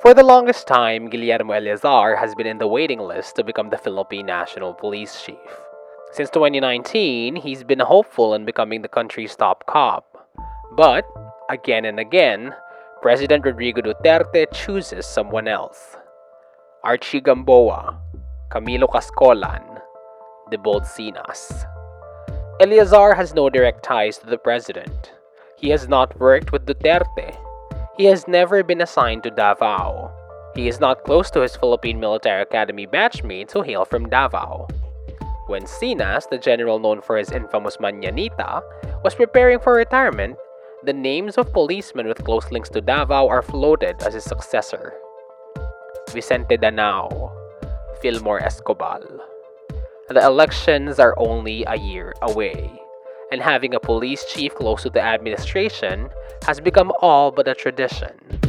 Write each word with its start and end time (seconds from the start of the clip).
For 0.00 0.14
the 0.14 0.22
longest 0.22 0.66
time, 0.66 1.10
Guillermo 1.10 1.52
Eleazar 1.52 2.16
has 2.16 2.34
been 2.34 2.46
in 2.46 2.56
the 2.56 2.66
waiting 2.66 3.00
list 3.00 3.36
to 3.36 3.44
become 3.44 3.68
the 3.68 3.76
Philippine 3.76 4.24
National 4.24 4.72
Police 4.72 5.22
Chief. 5.22 5.36
Since 6.12 6.30
2019, 6.30 7.36
he's 7.36 7.62
been 7.62 7.80
hopeful 7.80 8.32
in 8.32 8.46
becoming 8.46 8.80
the 8.80 8.88
country's 8.88 9.36
top 9.36 9.66
cop. 9.66 10.26
But, 10.72 11.04
again 11.50 11.84
and 11.84 12.00
again, 12.00 12.54
President 13.02 13.44
Rodrigo 13.44 13.82
Duterte 13.82 14.46
chooses 14.54 15.04
someone 15.04 15.46
else. 15.46 15.98
Archie 16.82 17.20
Gamboa, 17.20 18.00
Camilo 18.50 18.88
Cascolan, 18.88 19.82
Debold 20.50 20.86
Sinas. 20.86 21.66
Eleazar 22.58 23.14
has 23.14 23.34
no 23.34 23.50
direct 23.50 23.82
ties 23.82 24.16
to 24.16 24.24
the 24.24 24.38
president. 24.38 25.12
He 25.58 25.68
has 25.68 25.88
not 25.88 26.18
worked 26.18 26.52
with 26.52 26.64
Duterte 26.64 27.36
he 27.96 28.04
has 28.04 28.28
never 28.28 28.62
been 28.62 28.80
assigned 28.80 29.22
to 29.22 29.30
Davao. 29.30 30.10
He 30.54 30.68
is 30.68 30.80
not 30.80 31.04
close 31.04 31.30
to 31.30 31.40
his 31.40 31.56
Philippine 31.56 32.00
Military 32.00 32.42
Academy 32.42 32.86
batchmates 32.86 33.52
who 33.52 33.62
hail 33.62 33.84
from 33.84 34.08
Davao. 34.08 34.68
When 35.46 35.64
Sinas, 35.64 36.28
the 36.28 36.38
general 36.38 36.78
known 36.78 37.02
for 37.02 37.16
his 37.16 37.30
infamous 37.30 37.78
Manyanita, 37.78 38.62
was 39.04 39.14
preparing 39.14 39.58
for 39.58 39.74
retirement, 39.74 40.36
the 40.84 40.92
names 40.92 41.36
of 41.36 41.52
policemen 41.52 42.06
with 42.06 42.24
close 42.24 42.50
links 42.50 42.68
to 42.70 42.80
Davao 42.80 43.28
are 43.28 43.42
floated 43.42 44.00
as 44.02 44.14
his 44.14 44.24
successor. 44.24 44.94
Vicente 46.10 46.56
Danao, 46.56 47.32
Fillmore 48.00 48.40
Escobal. 48.40 49.20
The 50.08 50.24
elections 50.24 50.98
are 50.98 51.14
only 51.18 51.64
a 51.66 51.76
year 51.76 52.14
away 52.22 52.80
and 53.30 53.42
having 53.42 53.74
a 53.74 53.80
police 53.80 54.24
chief 54.24 54.54
close 54.54 54.82
to 54.82 54.90
the 54.90 55.00
administration 55.00 56.10
has 56.46 56.60
become 56.60 56.92
all 57.00 57.30
but 57.30 57.46
a 57.46 57.54
tradition. 57.54 58.40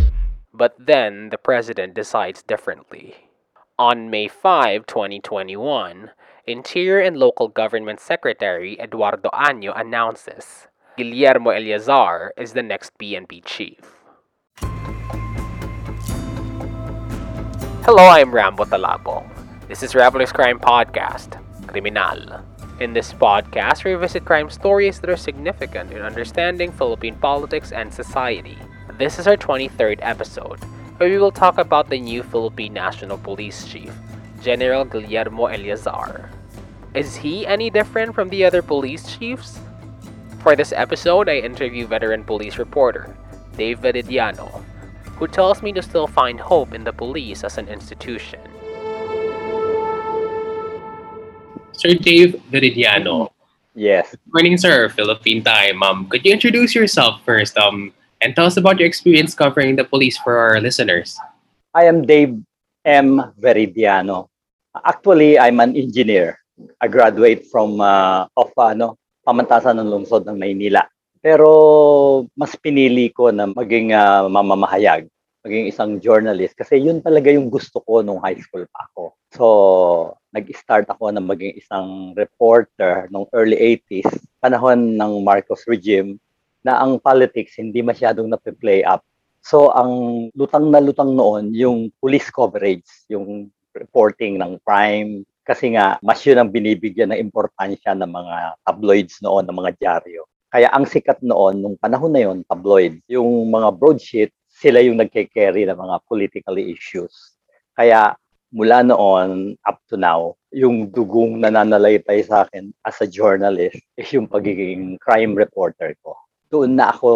But 0.54 0.76
then 0.80 1.30
the 1.30 1.38
president 1.38 1.94
decides 1.94 2.42
differently. 2.42 3.16
On 3.78 4.10
May 4.10 4.28
5, 4.28 4.86
2021, 4.86 6.12
Interior 6.46 7.00
and 7.00 7.18
Local 7.18 7.48
Government 7.48 8.00
Secretary 8.00 8.80
Eduardo 8.80 9.30
Año 9.30 9.80
announces 9.80 10.68
Guillermo 10.98 11.52
Eleazar 11.52 12.34
is 12.38 12.54
the 12.54 12.64
next 12.64 12.98
PNP 12.98 13.46
chief. 13.46 13.80
Hello, 17.86 18.06
I'm 18.06 18.34
Rambo 18.34 18.66
Talabo. 18.66 19.26
This 19.68 19.82
is 19.82 19.96
Revelers 19.96 20.32
Crime 20.32 20.60
Podcast, 20.60 21.40
Criminal. 21.68 22.51
In 22.82 22.94
this 22.94 23.14
podcast, 23.14 23.84
we 23.84 23.94
visit 23.94 24.26
crime 24.26 24.50
stories 24.50 25.00
that 25.00 25.10
are 25.12 25.16
significant 25.16 25.92
in 25.94 26.02
understanding 26.02 26.72
Philippine 26.72 27.14
politics 27.14 27.72
and 27.72 27.94
society. 27.94 28.58
This 28.98 29.20
is 29.20 29.28
our 29.28 29.38
23rd 29.38 30.00
episode, 30.02 30.58
where 30.98 31.08
we 31.08 31.20
will 31.20 31.32
talk 31.32 31.60
about 31.60 31.92
the 31.92 32.00
new 32.00 32.24
Philippine 32.24 32.74
National 32.74 33.20
Police 33.20 33.68
Chief, 33.68 33.94
General 34.42 34.84
Guillermo 34.84 35.46
Eliazar. 35.46 36.32
Is 36.96 37.16
he 37.18 37.46
any 37.46 37.70
different 37.70 38.16
from 38.16 38.30
the 38.30 38.44
other 38.44 38.64
police 38.64 39.16
chiefs? 39.16 39.60
For 40.42 40.56
this 40.56 40.74
episode, 40.76 41.30
I 41.30 41.38
interview 41.38 41.86
veteran 41.86 42.24
police 42.24 42.58
reporter 42.58 43.16
Dave 43.58 43.82
Veridiano, 43.82 44.64
who 45.22 45.28
tells 45.28 45.62
me 45.62 45.72
to 45.74 45.84
still 45.84 46.08
find 46.08 46.40
hope 46.40 46.74
in 46.74 46.84
the 46.84 46.94
police 46.94 47.44
as 47.44 47.60
an 47.60 47.70
institution. 47.70 48.42
Sir 51.82 51.98
Dave 51.98 52.38
Veridiano. 52.54 53.34
Yes. 53.74 54.14
Good 54.14 54.30
morning, 54.30 54.54
sir. 54.62 54.94
Philippine 54.94 55.42
time. 55.42 55.82
Um, 55.82 56.06
could 56.06 56.22
you 56.22 56.30
introduce 56.30 56.78
yourself 56.78 57.26
first 57.26 57.58
um, 57.58 57.90
and 58.22 58.38
tell 58.38 58.46
us 58.46 58.62
about 58.62 58.78
your 58.78 58.86
experience 58.86 59.34
covering 59.34 59.74
the 59.74 59.82
police 59.82 60.14
for 60.22 60.38
our 60.38 60.62
listeners? 60.62 61.18
I 61.74 61.90
am 61.90 62.06
Dave 62.06 62.38
M. 62.86 63.34
Veridiano. 63.34 64.30
Actually, 64.78 65.42
I'm 65.42 65.58
an 65.58 65.74
engineer. 65.74 66.38
I 66.78 66.86
graduate 66.86 67.50
from 67.50 67.82
uh, 67.82 68.30
of 68.38 68.54
ano, 68.62 69.02
pamantasan 69.26 69.82
ng 69.82 69.90
lungsod 69.90 70.30
ng 70.30 70.38
Maynila. 70.38 70.86
Pero 71.18 72.30
mas 72.38 72.54
pinili 72.62 73.10
ko 73.10 73.34
na 73.34 73.50
maging 73.50 73.90
uh, 73.90 74.30
mamamahayag, 74.30 75.10
maging 75.42 75.66
isang 75.74 75.92
journalist 75.98 76.54
kasi 76.54 76.78
yun 76.78 77.02
talaga 77.02 77.34
yung 77.34 77.50
gusto 77.50 77.82
ko 77.82 78.06
nung 78.06 78.22
high 78.22 78.38
school 78.38 78.66
pa 78.70 78.86
ako. 78.94 79.04
So, 79.34 79.46
nag-start 80.32 80.86
ako 80.88 81.10
na 81.10 81.22
maging 81.22 81.58
isang 81.58 82.14
reporter 82.14 83.10
nung 83.10 83.26
early 83.34 83.58
80s, 83.58 84.08
panahon 84.38 84.96
ng 84.96 85.14
Marcos 85.26 85.66
regime, 85.66 86.22
na 86.62 86.78
ang 86.78 87.02
politics 87.02 87.58
hindi 87.58 87.82
masyadong 87.82 88.30
na-play 88.30 88.86
up. 88.86 89.02
So, 89.42 89.74
ang 89.74 90.30
lutang 90.38 90.70
na 90.70 90.78
lutang 90.78 91.18
noon, 91.18 91.58
yung 91.58 91.90
police 91.98 92.30
coverage, 92.30 92.86
yung 93.10 93.50
reporting 93.74 94.38
ng 94.38 94.62
crime, 94.62 95.26
kasi 95.42 95.74
nga, 95.74 95.98
mas 96.06 96.22
yun 96.22 96.38
ang 96.38 96.54
binibigyan 96.54 97.10
ng 97.10 97.18
importansya 97.18 97.98
ng 97.98 98.12
mga 98.14 98.62
tabloids 98.62 99.18
noon, 99.26 99.50
ng 99.50 99.58
mga 99.58 99.72
dyaryo. 99.82 100.30
Kaya 100.54 100.70
ang 100.70 100.86
sikat 100.86 101.24
noon, 101.26 101.64
nung 101.64 101.76
panahon 101.82 102.14
na 102.14 102.22
yon 102.22 102.46
tabloid, 102.46 103.02
yung 103.10 103.50
mga 103.50 103.74
broadsheet, 103.74 104.30
sila 104.62 104.78
yung 104.86 105.02
nagke-carry 105.02 105.66
ng 105.66 105.74
mga 105.74 105.96
political 106.06 106.54
issues. 106.62 107.34
Kaya 107.74 108.14
mula 108.54 108.86
noon 108.86 109.58
up 109.66 109.82
to 109.90 109.98
now, 109.98 110.38
yung 110.54 110.94
dugong 110.94 111.42
nananalaytay 111.42 112.22
sa 112.22 112.46
akin 112.46 112.70
as 112.86 113.02
a 113.02 113.10
journalist 113.10 113.82
is 113.98 114.14
yung 114.14 114.30
pagiging 114.30 115.02
crime 115.02 115.34
reporter 115.34 115.98
ko. 116.06 116.14
Doon 116.54 116.78
na 116.78 116.94
ako 116.94 117.10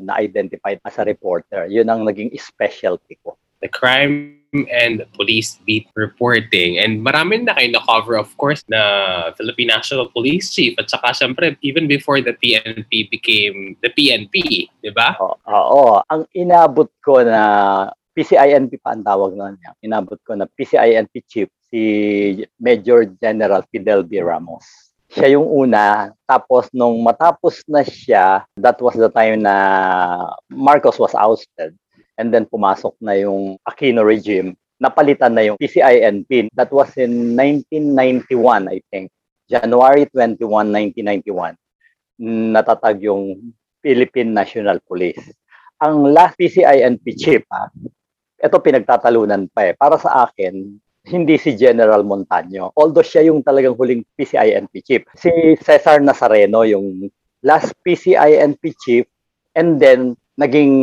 na-identified 0.00 0.80
as 0.88 0.96
a 0.96 1.04
reporter. 1.04 1.68
Yun 1.68 1.90
ang 1.92 2.08
naging 2.08 2.32
specialty 2.40 3.20
ko. 3.20 3.35
The 3.66 3.74
crime 3.74 4.38
and 4.70 5.02
police 5.18 5.58
beat 5.66 5.90
reporting. 5.98 6.78
And 6.78 7.02
marami 7.02 7.42
na 7.42 7.58
kayo 7.58 7.74
na-cover, 7.74 8.14
of 8.14 8.30
course, 8.38 8.62
na 8.70 9.34
Philippine 9.34 9.74
National 9.74 10.06
Police 10.14 10.54
Chief. 10.54 10.78
At 10.78 10.86
saka, 10.86 11.10
syempre, 11.10 11.58
even 11.66 11.90
before 11.90 12.22
the 12.22 12.38
PNP 12.38 13.10
became 13.10 13.74
the 13.82 13.90
PNP, 13.90 14.70
di 14.70 14.90
ba? 14.94 15.18
Oo. 15.18 15.34
oo. 15.50 15.98
Ang 16.06 16.30
inabot 16.38 16.86
ko 17.02 17.26
na 17.26 17.40
PCINP 18.14 18.80
pa 18.80 18.94
ang 18.94 19.04
tawag 19.04 19.34
noon 19.34 19.58
niya. 19.58 19.74
Inabot 19.82 20.16
ko 20.22 20.38
na 20.38 20.46
PCINP 20.46 21.26
chief 21.26 21.50
si 21.68 21.82
Major 22.56 23.04
General 23.18 23.66
Fidel 23.68 24.06
B. 24.06 24.22
Ramos. 24.22 24.64
Siya 25.12 25.36
yung 25.36 25.44
una. 25.44 26.14
Tapos 26.24 26.70
nung 26.72 27.02
matapos 27.04 27.60
na 27.68 27.84
siya, 27.84 28.46
that 28.56 28.80
was 28.80 28.96
the 28.96 29.12
time 29.12 29.44
na 29.44 29.56
Marcos 30.48 30.96
was 30.96 31.12
ousted. 31.12 31.76
And 32.16 32.32
then 32.32 32.48
pumasok 32.48 32.96
na 33.04 33.16
yung 33.16 33.60
Aquino 33.64 34.00
regime. 34.00 34.56
Napalitan 34.80 35.36
na 35.36 35.44
yung 35.44 35.56
PCINP. 35.60 36.52
That 36.56 36.72
was 36.72 36.92
in 36.96 37.36
1991, 37.36 38.68
I 38.68 38.80
think. 38.92 39.12
January 39.48 40.08
21, 40.10 40.40
1991. 40.98 41.56
Natatag 42.56 43.04
yung 43.04 43.54
Philippine 43.84 44.32
National 44.32 44.80
Police. 44.82 45.22
Ang 45.80 46.10
last 46.10 46.40
PCINP 46.40 47.04
chief, 47.14 47.44
ah, 47.52 47.68
ito 48.36 48.56
pinagtatalunan 48.60 49.48
pa 49.52 49.70
eh. 49.70 49.74
Para 49.76 50.00
sa 50.00 50.24
akin, 50.28 50.80
hindi 51.06 51.38
si 51.38 51.54
General 51.54 52.02
Montaño. 52.02 52.74
Although 52.74 53.06
siya 53.06 53.30
yung 53.30 53.40
talagang 53.46 53.78
huling 53.78 54.02
PCINP 54.18 54.72
chief. 54.82 55.02
Si 55.14 55.30
Cesar 55.62 56.02
Nazareno 56.02 56.66
yung 56.66 57.06
last 57.46 57.70
PCINP 57.86 58.62
chief 58.82 59.06
and 59.54 59.78
then 59.78 60.18
naging 60.34 60.74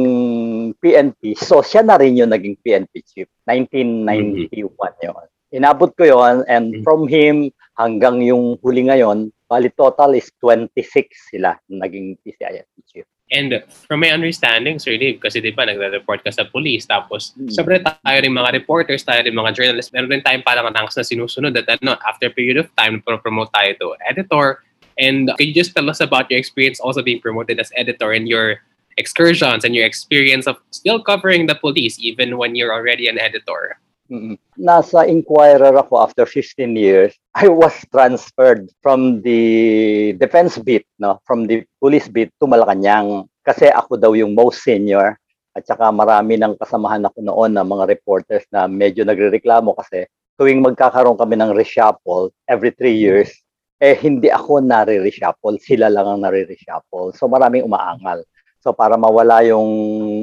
PNP. 0.84 1.40
So 1.40 1.64
siya 1.64 1.88
na 1.88 1.96
rin 1.96 2.20
yung 2.20 2.36
naging 2.36 2.60
PNP 2.60 2.94
chief. 3.08 3.32
1991 3.48 4.44
mm-hmm. 4.44 5.00
yun. 5.00 5.26
Inabot 5.56 5.96
ko 5.96 6.04
yon 6.04 6.44
and 6.52 6.76
mm-hmm. 6.76 6.84
from 6.84 7.08
him 7.08 7.48
hanggang 7.80 8.20
yung 8.20 8.60
huli 8.60 8.92
ngayon, 8.92 9.32
bali 9.48 9.72
total 9.72 10.18
is 10.18 10.28
26 10.44 11.08
sila 11.32 11.56
naging 11.72 12.20
PCINP 12.22 12.76
chief. 12.90 13.08
And 13.34 13.64
from 13.88 14.06
my 14.06 14.14
understanding, 14.14 14.78
Sir 14.78 14.94
Dave, 15.00 15.18
kasi 15.18 15.42
di 15.42 15.50
ba 15.50 15.66
nagre-report 15.66 16.22
ka 16.22 16.30
sa 16.30 16.46
police, 16.46 16.86
tapos 16.86 17.34
mm. 17.34 17.50
sabi 17.50 17.82
tayo 17.82 18.18
rin 18.22 18.30
mga 18.30 18.54
reporters, 18.54 19.02
tayo 19.02 19.26
rin 19.26 19.34
mga 19.34 19.58
journalists, 19.58 19.90
meron 19.90 20.12
rin 20.12 20.22
tayong 20.22 20.46
parang 20.46 20.70
ranks 20.70 20.94
na 20.94 21.08
sinusunod 21.08 21.56
at 21.58 21.66
ano, 21.66 21.98
after 22.06 22.30
period 22.30 22.62
of 22.62 22.70
time, 22.78 23.02
promote 23.02 23.50
tayo 23.50 23.74
to 23.80 23.98
editor. 24.06 24.62
And 25.02 25.34
can 25.34 25.50
you 25.50 25.56
just 25.58 25.74
tell 25.74 25.90
us 25.90 25.98
about 25.98 26.30
your 26.30 26.38
experience 26.38 26.78
also 26.78 27.02
being 27.02 27.18
promoted 27.18 27.58
as 27.58 27.74
editor 27.74 28.14
and 28.14 28.30
your 28.30 28.62
excursions 28.98 29.64
and 29.64 29.76
your 29.76 29.86
experience 29.86 30.48
of 30.48 30.58
still 30.72 31.02
covering 31.04 31.48
the 31.48 31.56
police 31.56 32.00
even 32.00 32.38
when 32.38 32.56
you're 32.56 32.74
already 32.74 33.08
an 33.08 33.20
editor? 33.20 33.78
Mm-hmm. 34.12 34.36
Nasa 34.60 35.08
Inquirer 35.08 35.74
ako 35.74 36.04
after 36.04 36.26
15 36.26 36.76
years. 36.76 37.16
I 37.36 37.48
was 37.48 37.74
transferred 37.90 38.70
from 38.84 39.22
the 39.24 40.14
defense 40.20 40.60
beat, 40.60 40.86
no, 41.00 41.20
from 41.26 41.48
the 41.48 41.66
police 41.82 42.08
beat 42.08 42.30
to 42.42 42.46
Malacanang 42.46 43.26
kasi 43.42 43.72
ako 43.72 43.98
daw 43.98 44.12
yung 44.14 44.36
most 44.36 44.64
senior 44.64 45.18
at 45.54 45.64
saka 45.66 45.94
marami 45.94 46.38
ng 46.38 46.58
kasamahan 46.58 47.06
ako 47.06 47.20
noon 47.22 47.52
na 47.54 47.62
mga 47.62 47.86
reporters 47.90 48.46
na 48.50 48.66
medyo 48.66 49.06
nagrereklamo 49.06 49.78
kasi 49.78 50.10
tuwing 50.38 50.66
magkakaroon 50.66 51.18
kami 51.18 51.38
ng 51.38 51.54
reshuffle 51.54 52.34
every 52.50 52.74
three 52.74 52.98
years, 52.98 53.30
eh 53.78 53.94
hindi 53.94 54.34
ako 54.34 54.66
nare-reshuffle, 54.66 55.62
sila 55.62 55.94
lang 55.94 56.10
ang 56.10 56.20
nare-reshuffle. 56.26 57.14
So 57.14 57.30
maraming 57.30 57.70
umaangal. 57.70 58.26
So 58.64 58.72
para 58.72 58.96
mawala 58.96 59.44
yung 59.44 59.68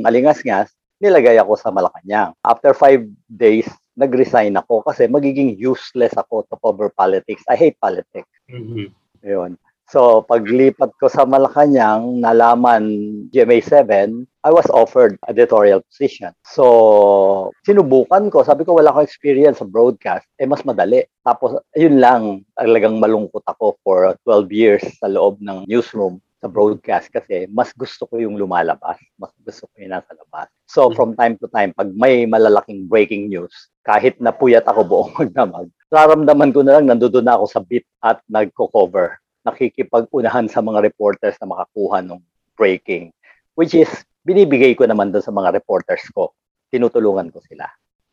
alingas-ngas, 0.01 0.73
nilagay 0.97 1.37
ako 1.37 1.61
sa 1.61 1.69
Malacanang. 1.69 2.33
After 2.41 2.73
five 2.73 3.05
days, 3.29 3.69
nag-resign 4.01 4.57
ako 4.57 4.81
kasi 4.81 5.05
magiging 5.05 5.61
useless 5.61 6.17
ako 6.17 6.49
to 6.49 6.57
cover 6.57 6.89
politics. 6.89 7.45
I 7.53 7.61
hate 7.61 7.77
politics. 7.77 8.33
Mhm. 8.49 8.97
Yun. 9.21 9.61
So, 9.91 10.23
paglipat 10.23 10.95
ko 11.03 11.11
sa 11.11 11.27
Malacanang, 11.27 12.23
nalaman 12.23 12.87
GMA7, 13.35 14.23
I 14.47 14.51
was 14.55 14.71
offered 14.71 15.19
editorial 15.27 15.83
position. 15.83 16.31
So, 16.47 17.51
sinubukan 17.67 18.31
ko. 18.31 18.47
Sabi 18.47 18.63
ko, 18.63 18.79
wala 18.79 18.95
akong 18.95 19.03
experience 19.03 19.59
sa 19.59 19.67
broadcast. 19.67 20.31
Eh, 20.39 20.47
mas 20.47 20.63
madali. 20.63 21.03
Tapos, 21.27 21.59
yun 21.75 21.99
lang. 21.99 22.47
Talagang 22.55 23.03
malungkot 23.03 23.43
ako 23.51 23.83
for 23.83 24.15
12 24.23 24.55
years 24.55 24.85
sa 25.03 25.11
loob 25.11 25.43
ng 25.43 25.67
newsroom 25.67 26.23
sa 26.41 26.49
broadcast 26.49 27.13
kasi 27.13 27.45
mas 27.53 27.71
gusto 27.77 28.09
ko 28.09 28.17
yung 28.17 28.41
lumalabas. 28.41 28.97
Mas 29.21 29.31
gusto 29.45 29.69
ko 29.69 29.75
yung 29.77 29.93
nasa 29.93 30.17
labas. 30.17 30.49
So, 30.65 30.89
from 30.97 31.13
time 31.13 31.37
to 31.45 31.47
time, 31.53 31.77
pag 31.77 31.93
may 31.93 32.25
malalaking 32.25 32.89
breaking 32.89 33.29
news, 33.29 33.53
kahit 33.85 34.17
napuyat 34.19 34.65
ako 34.65 34.81
buong 34.91 35.13
magdamag, 35.21 35.69
nararamdaman 35.93 36.51
ko 36.57 36.65
na 36.65 36.81
lang 36.81 36.89
nandoon 36.89 37.23
na 37.23 37.37
ako 37.37 37.45
sa 37.47 37.61
beat 37.61 37.85
at 38.01 38.25
nagko-cover 38.33 39.21
nakikipag-unahan 39.45 40.49
sa 40.53 40.61
mga 40.61 40.85
reporters 40.85 41.37
na 41.41 41.49
makakuha 41.49 42.05
ng 42.05 42.21
breaking, 42.57 43.09
which 43.57 43.73
is 43.73 43.89
binibigay 44.25 44.77
ko 44.77 44.85
naman 44.85 45.09
doon 45.13 45.25
sa 45.25 45.33
mga 45.33 45.57
reporters 45.57 46.05
ko. 46.13 46.33
Tinutulungan 46.69 47.33
ko 47.33 47.41
sila. 47.49 47.67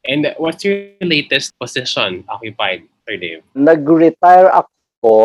And 0.08 0.32
what's 0.40 0.64
your 0.64 0.96
latest 1.04 1.52
position 1.60 2.24
occupied, 2.32 2.88
Sir 3.04 3.20
Dave? 3.20 3.44
Nag-retire 3.54 4.48
ako 4.56 4.72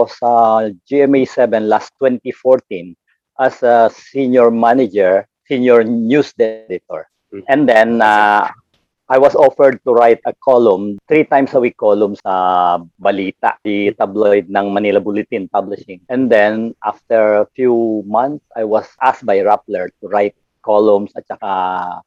sa 0.09 0.69
GMA7 0.87 1.69
last 1.69 1.93
2014 1.99 2.95
as 3.41 3.63
a 3.63 3.91
senior 3.91 4.51
manager, 4.51 5.27
senior 5.49 5.83
news 5.83 6.31
editor. 6.39 7.09
Mhm. 7.33 7.45
And 7.49 7.63
then, 7.69 7.91
uh, 8.05 8.53
I 9.13 9.21
was 9.21 9.37
offered 9.37 9.77
to 9.85 9.93
write 9.93 10.25
a 10.25 10.33
column, 10.41 10.97
three 11.05 11.29
times 11.29 11.53
a 11.53 11.61
week 11.61 11.77
column 11.77 12.17
sa 12.17 12.81
Balita, 12.97 13.61
the 13.61 13.93
tabloid 13.93 14.49
ng 14.49 14.73
Manila 14.73 15.05
Bulletin 15.05 15.53
Publishing. 15.53 16.01
And 16.09 16.33
then, 16.33 16.73
after 16.81 17.45
a 17.45 17.47
few 17.53 18.07
months, 18.09 18.41
I 18.57 18.65
was 18.65 18.89
asked 19.05 19.29
by 19.29 19.45
Rappler 19.45 19.93
to 20.01 20.05
write 20.09 20.33
columns 20.65 21.13
at 21.13 21.27
saka 21.29 21.51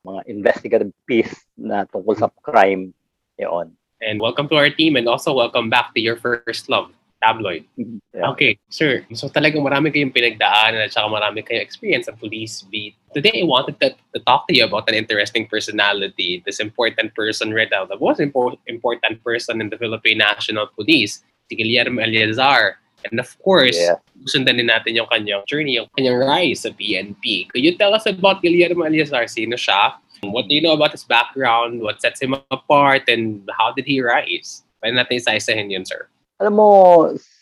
mga 0.01 0.21
investigative 0.31 0.91
piece 1.05 1.45
na 1.59 1.85
tungkol 1.91 2.17
sa 2.17 2.31
crime. 2.41 2.95
Yun. 3.37 3.75
And 4.01 4.17
welcome 4.17 4.47
to 4.49 4.57
our 4.57 4.71
team 4.73 4.95
and 4.95 5.05
also 5.05 5.35
welcome 5.35 5.69
back 5.69 5.93
to 5.93 6.01
your 6.01 6.17
first 6.17 6.71
love, 6.73 6.89
tabloid. 7.25 7.65
Yeah. 8.13 8.29
Okay, 8.37 8.61
sir. 8.69 9.01
So 9.17 9.25
talagang 9.33 9.65
marami 9.65 9.89
kayong 9.89 10.13
pinagdaanan 10.13 10.85
at 10.85 10.93
saka 10.93 11.09
marami 11.09 11.41
kayong 11.41 11.65
experience 11.65 12.05
sa 12.05 12.13
police 12.13 12.61
beat. 12.69 12.93
Today, 13.17 13.41
I 13.41 13.45
wanted 13.49 13.81
to, 13.81 13.97
to 14.13 14.19
talk 14.29 14.45
to 14.47 14.53
you 14.53 14.69
about 14.69 14.85
an 14.85 14.93
interesting 14.93 15.49
personality, 15.49 16.43
this 16.45 16.59
important 16.61 17.15
person 17.17 17.49
right 17.49 17.71
now, 17.71 17.85
the 17.89 17.97
most 17.97 18.21
impo- 18.21 18.59
important 18.69 19.23
person 19.25 19.57
in 19.57 19.73
the 19.73 19.77
Philippine 19.81 20.19
National 20.21 20.67
Police, 20.67 21.25
si 21.49 21.57
Guillermo 21.57 22.03
Eleazar. 22.05 22.77
And 23.09 23.17
of 23.21 23.33
course, 23.41 23.77
Yeah. 23.77 24.01
sundan 24.29 24.57
din 24.57 24.67
natin 24.69 24.97
yung 24.97 25.09
kanyang 25.09 25.45
journey, 25.45 25.77
yung 25.77 25.89
kanyang 25.97 26.21
rise 26.21 26.65
sa 26.65 26.73
PNP. 26.73 27.49
Could 27.49 27.63
you 27.63 27.77
tell 27.77 27.93
us 27.93 28.05
about 28.05 28.41
Guillermo 28.41 28.85
Eleazar? 28.85 29.25
Sino 29.29 29.55
siya? 29.57 29.97
What 30.25 30.49
do 30.49 30.55
you 30.57 30.61
know 30.61 30.73
about 30.73 30.91
his 30.91 31.05
background? 31.05 31.81
What 31.81 32.01
sets 32.01 32.21
him 32.21 32.33
apart? 32.49 33.05
And 33.07 33.45
how 33.53 33.71
did 33.71 33.85
he 33.85 34.01
rise? 34.01 34.65
Pwede 34.81 34.97
natin 34.97 35.21
isa-isahin 35.21 35.69
yun, 35.69 35.85
sir. 35.85 36.09
Alam 36.35 36.53
mo, 36.59 36.69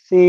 si 0.06 0.22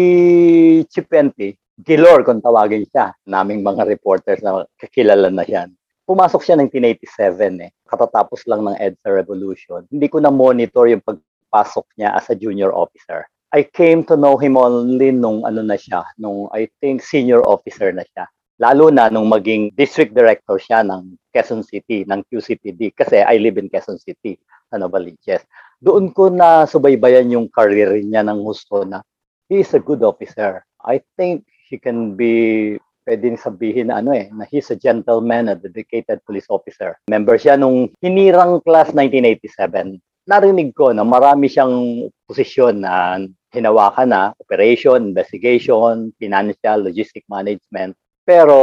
Chipenti, 0.90 1.54
Gilor 1.78 2.26
kung 2.26 2.42
tawagin 2.42 2.82
siya, 2.90 3.14
naming 3.30 3.62
mga 3.62 3.86
reporters 3.86 4.42
na 4.42 4.66
kakilala 4.82 5.30
na 5.30 5.46
yan. 5.46 5.70
Pumasok 6.10 6.42
siya 6.42 6.58
ng 6.58 6.74
1987 6.74 7.62
eh. 7.62 7.72
Katatapos 7.86 8.42
lang 8.50 8.66
ng 8.66 8.74
EDSA 8.82 9.10
Revolution. 9.14 9.86
Hindi 9.94 10.10
ko 10.10 10.18
na 10.18 10.34
monitor 10.34 10.90
yung 10.90 11.06
pagpasok 11.06 11.86
niya 11.94 12.18
as 12.18 12.26
a 12.34 12.36
junior 12.38 12.74
officer. 12.74 13.30
I 13.54 13.70
came 13.70 14.02
to 14.10 14.18
know 14.18 14.34
him 14.34 14.58
only 14.58 15.14
nung 15.14 15.46
ano 15.46 15.62
na 15.62 15.78
siya, 15.78 16.02
nung 16.18 16.50
I 16.50 16.66
think 16.82 17.06
senior 17.06 17.46
officer 17.46 17.94
na 17.94 18.02
siya. 18.02 18.26
Lalo 18.58 18.90
na 18.90 19.14
nung 19.14 19.30
maging 19.30 19.78
district 19.78 20.18
director 20.18 20.58
siya 20.58 20.82
ng 20.82 21.14
Quezon 21.30 21.62
City, 21.62 22.02
ng 22.10 22.26
QCPD. 22.34 22.98
Kasi 22.98 23.22
I 23.22 23.38
live 23.38 23.62
in 23.62 23.70
Quezon 23.70 24.02
City, 24.02 24.42
sa 24.74 24.82
Novaliches. 24.82 25.46
Doon 25.84 26.12
ko 26.16 26.32
na 26.32 26.64
subaybayan 26.64 27.32
yung 27.34 27.48
career 27.52 28.00
niya 28.00 28.24
ng 28.24 28.42
gusto 28.42 28.88
na 28.88 29.04
he 29.52 29.62
is 29.62 29.72
a 29.76 29.82
good 29.82 30.02
officer. 30.02 30.64
I 30.82 31.02
think 31.18 31.46
he 31.68 31.78
can 31.82 32.14
be 32.14 32.78
pwedeng 33.06 33.38
sabihin 33.38 33.94
na 33.94 34.02
ano 34.02 34.18
eh, 34.18 34.34
na 34.34 34.50
he's 34.50 34.74
a 34.74 34.78
gentleman, 34.78 35.54
a 35.54 35.56
dedicated 35.56 36.26
police 36.26 36.50
officer. 36.50 36.98
Member 37.08 37.38
siya 37.38 37.56
nung 37.56 37.94
hinirang 38.02 38.66
class 38.66 38.92
1987. 38.98 40.02
Narinig 40.26 40.74
ko 40.74 40.90
na 40.90 41.06
marami 41.06 41.46
siyang 41.46 42.10
posisyon 42.26 42.82
na 42.82 43.22
hinawakan 43.54 44.10
na, 44.10 44.22
operation, 44.42 45.14
investigation, 45.14 46.10
financial, 46.18 46.82
logistic 46.82 47.22
management. 47.30 47.94
Pero 48.26 48.58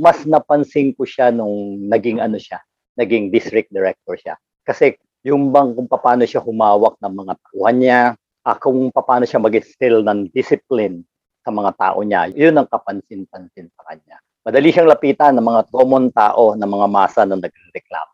mas 0.00 0.24
napansin 0.24 0.96
ko 0.96 1.04
siya 1.04 1.28
nung 1.28 1.84
naging 1.84 2.24
ano 2.24 2.40
siya, 2.40 2.64
naging 2.96 3.28
district 3.28 3.68
director 3.68 4.16
siya. 4.16 4.40
Kasi 4.64 4.96
yung 5.24 5.48
bang 5.48 5.72
kung 5.72 5.88
paano 5.88 6.28
siya 6.28 6.44
humawak 6.44 7.00
ng 7.00 7.14
mga 7.16 7.32
tauhan 7.40 7.76
niya, 7.80 8.00
ah, 8.44 8.56
kung 8.60 8.92
paano 8.92 9.24
siya 9.24 9.40
mag-instill 9.40 10.04
ng 10.04 10.28
discipline 10.36 11.00
sa 11.40 11.48
mga 11.48 11.72
tao 11.80 12.04
niya, 12.04 12.28
yun 12.36 12.52
ang 12.60 12.68
kapansin-pansin 12.68 13.72
sa 13.72 13.82
kanya. 13.88 14.20
Madali 14.44 14.68
siyang 14.68 14.92
lapitan 14.92 15.40
ng 15.40 15.44
mga 15.44 15.72
common 15.72 16.12
tao, 16.12 16.52
ng 16.52 16.68
mga 16.68 16.86
masa 16.92 17.24
na 17.24 17.40
nagreklamo. 17.40 18.12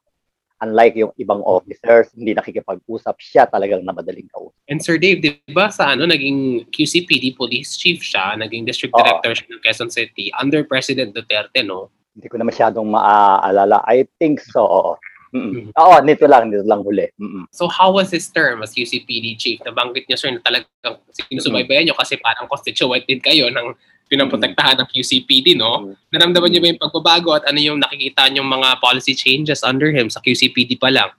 Unlike 0.60 0.94
yung 1.02 1.12
ibang 1.18 1.42
officers, 1.42 2.12
hindi 2.14 2.36
nakikipag-usap, 2.36 3.16
siya 3.18 3.48
talagang 3.50 3.82
na 3.82 3.96
madaling 3.96 4.28
kausap. 4.30 4.54
And 4.70 4.78
Sir 4.78 5.00
Dave, 5.00 5.18
di 5.24 5.34
ba 5.50 5.72
sa 5.72 5.96
ano, 5.96 6.06
naging 6.06 6.70
QCPD 6.70 7.34
police 7.34 7.74
chief 7.74 8.04
siya, 8.04 8.38
naging 8.38 8.68
district 8.68 8.94
Oo. 8.94 9.02
director 9.02 9.34
siya 9.34 9.46
ng 9.50 9.62
Quezon 9.66 9.90
City 9.90 10.30
under 10.38 10.62
President 10.62 11.16
Duterte, 11.16 11.64
no? 11.66 11.90
Hindi 12.14 12.28
ko 12.28 12.36
na 12.38 12.46
masyadong 12.46 12.86
maaalala. 12.92 13.82
I 13.88 14.06
think 14.20 14.38
so, 14.38 14.62
oo. 14.62 14.92
Mm-mm. 15.30 15.70
Oo, 15.78 15.96
nito 16.02 16.26
lang, 16.26 16.50
nito 16.50 16.66
lang 16.66 16.82
huli. 16.82 17.06
Mm-mm. 17.14 17.46
So 17.54 17.70
how 17.70 17.94
was 17.94 18.10
his 18.10 18.26
term 18.30 18.66
as 18.66 18.74
QCPD 18.74 19.38
chief? 19.38 19.62
Nabanggit 19.62 20.10
niyo, 20.10 20.18
sir, 20.18 20.34
na 20.34 20.42
talagang 20.42 20.98
sinusubaybayan 21.14 21.86
niyo 21.86 21.94
kasi 21.94 22.18
parang 22.18 22.50
constituent 22.50 23.06
din 23.06 23.22
kayo 23.22 23.46
ng 23.46 23.74
pinaprotektahan 24.10 24.82
ng 24.82 24.88
QCPD, 24.90 25.54
no? 25.54 25.86
Mm. 25.86 25.94
Naramdaman 26.10 26.48
niyo 26.50 26.60
ba 26.60 26.68
yung 26.74 26.82
pagbabago 26.82 27.30
at 27.38 27.46
ano 27.46 27.62
yung 27.62 27.78
nakikita 27.78 28.26
niyong 28.26 28.50
mga 28.50 28.82
policy 28.82 29.14
changes 29.14 29.62
under 29.62 29.94
him 29.94 30.10
sa 30.10 30.18
QCPD 30.18 30.82
pa 30.82 30.90
lang? 30.90 31.14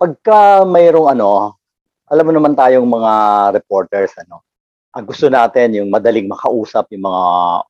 Pagka 0.00 0.64
mayroong 0.64 1.12
ano, 1.12 1.60
alam 2.08 2.24
mo 2.24 2.32
naman 2.32 2.56
tayong 2.56 2.88
mga 2.88 3.12
reporters, 3.52 4.16
ano, 4.16 4.40
ang 4.96 5.04
gusto 5.04 5.28
natin 5.28 5.76
yung 5.76 5.92
madaling 5.92 6.24
makausap 6.24 6.88
yung 6.88 7.04
mga 7.04 7.22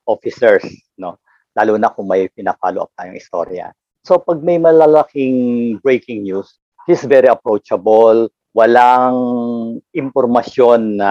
officers, 0.07 0.63
no? 0.95 1.19
Lalo 1.59 1.75
na 1.75 1.91
kung 1.91 2.07
may 2.07 2.31
pina-follow 2.31 2.87
up 2.87 2.95
tayong 2.95 3.19
istorya. 3.19 3.75
So 4.03 4.19
pag 4.19 4.43
may 4.43 4.59
malalaking 4.59 5.79
breaking 5.79 6.27
news, 6.27 6.59
he's 6.91 7.07
very 7.07 7.31
approachable, 7.31 8.27
walang 8.51 9.17
impormasyon 9.95 10.99
na 10.99 11.11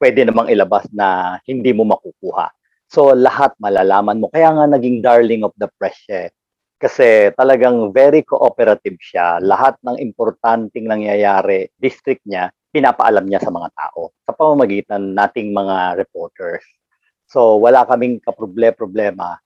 pwede 0.00 0.24
namang 0.24 0.48
ilabas 0.48 0.88
na 0.88 1.38
hindi 1.44 1.76
mo 1.76 1.84
makukuha. 1.84 2.48
So 2.88 3.12
lahat 3.12 3.52
malalaman 3.60 4.24
mo. 4.24 4.32
Kaya 4.32 4.56
nga 4.56 4.64
naging 4.64 5.04
darling 5.04 5.44
of 5.44 5.52
the 5.60 5.68
press 5.76 6.00
eh. 6.08 6.32
Kasi 6.80 7.32
talagang 7.36 7.92
very 7.92 8.24
cooperative 8.24 8.96
siya. 9.00 9.40
Lahat 9.44 9.76
ng 9.84 10.00
importanteng 10.00 10.88
nangyayari, 10.88 11.68
district 11.76 12.24
niya, 12.24 12.48
pinapaalam 12.72 13.28
niya 13.28 13.44
sa 13.44 13.52
mga 13.52 13.68
tao 13.76 14.16
sa 14.24 14.32
pamamagitan 14.32 15.12
nating 15.12 15.52
mga 15.52 16.00
reporters. 16.00 16.64
So 17.28 17.60
wala 17.60 17.84
kaming 17.84 18.24
kaproble-problema 18.24 19.43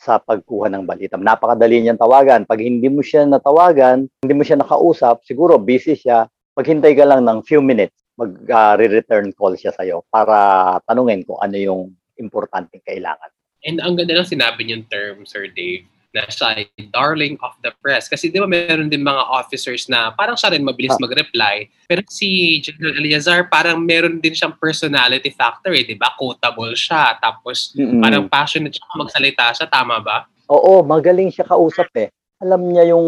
sa 0.00 0.16
pagkuha 0.16 0.72
ng 0.72 0.88
balita. 0.88 1.20
Napakadali 1.20 1.84
niyang 1.84 2.00
tawagan. 2.00 2.48
Pag 2.48 2.64
hindi 2.64 2.88
mo 2.88 3.04
siya 3.04 3.28
natawagan, 3.28 4.08
hindi 4.24 4.34
mo 4.34 4.40
siya 4.40 4.56
nakausap, 4.56 5.20
siguro 5.28 5.60
busy 5.60 5.92
siya, 5.92 6.24
maghintay 6.56 6.96
ka 6.96 7.04
lang 7.04 7.28
ng 7.28 7.44
few 7.44 7.60
minutes, 7.60 7.92
mag-return 8.16 9.28
call 9.36 9.52
siya 9.52 9.76
sa'yo 9.76 10.00
para 10.08 10.80
tanungin 10.88 11.20
kung 11.28 11.36
ano 11.44 11.56
yung 11.60 11.82
importanteng 12.16 12.80
kailangan. 12.80 13.28
And 13.60 13.76
ang 13.84 14.00
ganda 14.00 14.16
ng 14.16 14.28
sinabi 14.28 14.64
niyong 14.64 14.88
term, 14.88 15.28
Sir 15.28 15.52
Dave, 15.52 15.84
na 16.10 16.26
siya 16.26 16.58
ay 16.58 16.66
darling 16.90 17.38
of 17.40 17.54
the 17.62 17.70
press. 17.78 18.10
Kasi 18.10 18.30
di 18.30 18.42
ba 18.42 18.46
meron 18.50 18.90
din 18.90 19.02
mga 19.02 19.22
officers 19.30 19.86
na 19.86 20.10
parang 20.10 20.34
siya 20.34 20.50
rin 20.54 20.66
mabilis 20.66 20.94
Ah. 20.94 21.02
mag-reply. 21.02 21.70
Pero 21.86 22.02
si 22.10 22.58
General 22.58 22.98
Eleazar, 22.98 23.46
parang 23.46 23.78
meron 23.82 24.18
din 24.18 24.34
siyang 24.34 24.54
personality 24.58 25.30
factor 25.30 25.70
eh, 25.70 25.86
di 25.86 25.94
ba? 25.94 26.10
Quotable 26.18 26.74
siya. 26.74 27.14
Tapos 27.22 27.74
Mm-mm. 27.78 28.02
parang 28.02 28.26
passionate 28.26 28.74
siya 28.74 28.98
magsalita 28.98 29.54
siya. 29.54 29.66
Tama 29.70 30.02
ba? 30.02 30.26
Oo, 30.50 30.82
magaling 30.82 31.30
siya 31.30 31.46
kausap 31.46 31.90
eh. 31.94 32.10
Alam 32.42 32.72
niya 32.74 32.90
yung 32.96 33.06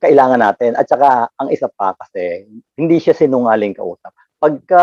kailangan 0.00 0.40
natin. 0.40 0.74
At 0.74 0.88
saka, 0.90 1.28
ang 1.38 1.52
isa 1.52 1.68
pa 1.70 1.94
kasi, 1.94 2.48
hindi 2.74 2.96
siya 2.98 3.14
sinungaling 3.14 3.76
kausap. 3.76 4.10
Pagka 4.40 4.82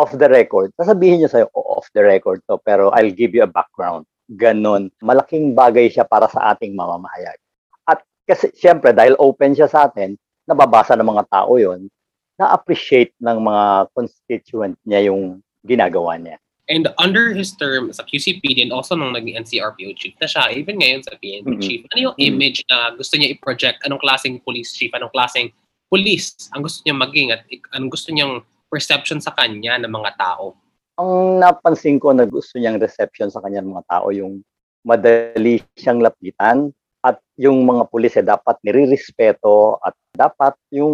off 0.00 0.16
the 0.16 0.30
record, 0.32 0.72
sasabihin 0.80 1.20
niya 1.20 1.28
sa'yo, 1.28 1.52
oh, 1.52 1.76
off 1.76 1.90
the 1.92 2.00
record 2.00 2.40
to, 2.48 2.56
pero 2.64 2.88
I'll 2.96 3.12
give 3.12 3.36
you 3.36 3.44
a 3.44 3.50
background. 3.50 4.08
Ganon. 4.30 4.94
Malaking 5.02 5.58
bagay 5.58 5.90
siya 5.90 6.06
para 6.06 6.30
sa 6.30 6.54
ating 6.54 6.78
mamamahayag. 6.78 7.36
At 7.84 8.06
Kasi 8.22 8.54
siyempre, 8.54 8.94
dahil 8.94 9.18
open 9.18 9.58
siya 9.58 9.66
sa 9.66 9.90
atin, 9.90 10.14
nababasa 10.46 10.94
ng 10.94 11.02
mga 11.06 11.26
tao 11.26 11.58
yon 11.58 11.90
na-appreciate 12.38 13.12
ng 13.18 13.38
mga 13.42 13.64
constituent 13.92 14.78
niya 14.86 15.10
yung 15.10 15.42
ginagawa 15.66 16.14
niya. 16.16 16.38
And 16.70 16.86
under 17.02 17.34
his 17.34 17.50
term 17.58 17.90
sa 17.90 18.06
QCPD 18.06 18.62
and 18.62 18.70
also 18.70 18.94
nung 18.94 19.12
naging 19.18 19.34
NCRPO 19.42 19.98
chief 19.98 20.14
na 20.22 20.30
siya, 20.30 20.54
even 20.54 20.78
ngayon 20.78 21.02
sa 21.02 21.18
PNP 21.18 21.58
Mhm. 21.58 21.60
chief, 21.60 21.80
ano 21.90 21.98
yung 21.98 22.16
Mhm. 22.16 22.26
image 22.30 22.58
na 22.70 22.94
gusto 22.94 23.18
niya 23.18 23.34
i-project? 23.34 23.82
Anong 23.82 23.98
klaseng 23.98 24.38
police 24.46 24.70
chief? 24.78 24.94
Anong 24.94 25.10
klaseng 25.10 25.50
police 25.90 26.38
ang 26.54 26.62
gusto 26.62 26.86
niya 26.86 26.94
maging? 26.94 27.34
At 27.34 27.42
anong 27.74 27.90
gusto 27.90 28.14
niyang 28.14 28.46
perception 28.70 29.18
sa 29.18 29.34
kanya 29.34 29.82
ng 29.82 29.90
mga 29.90 30.14
tao? 30.14 30.54
Ang 31.00 31.40
napansin 31.40 31.96
ko 31.96 32.12
na 32.12 32.28
gusto 32.28 32.60
niyang 32.60 32.76
reception 32.76 33.32
sa 33.32 33.40
kanyang 33.40 33.72
mga 33.72 33.88
tao, 33.88 34.12
yung 34.12 34.44
madali 34.84 35.64
siyang 35.72 36.04
lapitan 36.04 36.68
at 37.00 37.16
yung 37.40 37.64
mga 37.64 37.88
pulis 37.88 38.12
eh, 38.20 38.24
dapat 38.24 38.60
nirirespeto 38.60 39.80
at 39.80 39.96
dapat 40.12 40.52
yung 40.76 40.92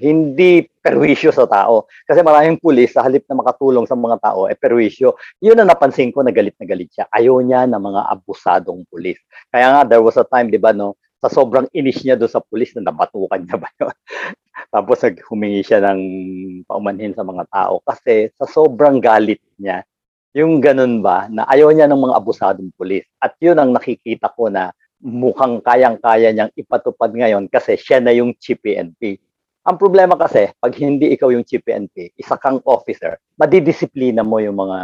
hindi 0.00 0.64
perwisyo 0.84 1.32
sa 1.32 1.48
tao. 1.48 1.88
Kasi 2.04 2.20
maraming 2.20 2.60
pulis 2.60 2.92
sa 2.92 3.04
halip 3.04 3.24
na 3.28 3.40
makatulong 3.40 3.88
sa 3.88 3.96
mga 3.96 4.20
tao, 4.20 4.48
eh 4.52 4.56
perwisyo. 4.56 5.16
Yun 5.40 5.60
ang 5.60 5.72
napansin 5.72 6.12
ko 6.12 6.20
na 6.20 6.32
galit 6.32 6.56
na 6.60 6.68
galit 6.68 6.92
siya. 6.92 7.08
Ayaw 7.08 7.40
niya 7.40 7.64
ng 7.68 7.80
mga 7.80 8.00
abusadong 8.08 8.84
pulis. 8.88 9.16
Kaya 9.48 9.76
nga, 9.76 9.80
there 9.88 10.04
was 10.04 10.20
a 10.20 10.28
time, 10.28 10.52
di 10.52 10.60
ba, 10.60 10.76
no, 10.76 10.99
sa 11.20 11.28
sobrang 11.28 11.68
inis 11.76 12.00
niya 12.00 12.16
doon 12.16 12.32
sa 12.32 12.40
pulis 12.40 12.72
na 12.74 12.88
nabatukan 12.88 13.44
niya 13.44 13.56
ba 13.60 13.68
yun? 13.76 13.92
Tapos 14.74 15.04
humingi 15.28 15.62
siya 15.64 15.84
ng 15.84 16.00
paumanhin 16.64 17.12
sa 17.12 17.24
mga 17.24 17.44
tao 17.52 17.84
kasi 17.84 18.32
sa 18.36 18.48
sobrang 18.48 18.98
galit 18.98 19.40
niya, 19.60 19.84
yung 20.32 20.62
ganun 20.62 21.02
ba, 21.02 21.26
na 21.26 21.42
ayaw 21.50 21.74
niya 21.74 21.90
ng 21.90 22.00
mga 22.00 22.14
abusadong 22.16 22.70
pulis. 22.78 23.02
At 23.18 23.34
yun 23.42 23.58
ang 23.58 23.74
nakikita 23.74 24.30
ko 24.30 24.46
na 24.46 24.70
mukhang 25.02 25.58
kayang-kaya 25.64 26.30
niyang 26.30 26.52
ipatupad 26.54 27.10
ngayon 27.10 27.48
kasi 27.50 27.74
siya 27.74 27.98
na 27.98 28.14
yung 28.14 28.36
chief 28.38 28.60
PNP. 28.62 29.18
Ang 29.66 29.76
problema 29.76 30.16
kasi, 30.16 30.48
pag 30.56 30.72
hindi 30.80 31.12
ikaw 31.12 31.28
yung 31.34 31.44
chief 31.44 31.60
PNP, 31.60 32.16
isa 32.16 32.40
kang 32.40 32.64
officer, 32.64 33.20
madidisiplina 33.36 34.24
mo 34.24 34.40
yung 34.40 34.56
mga 34.56 34.78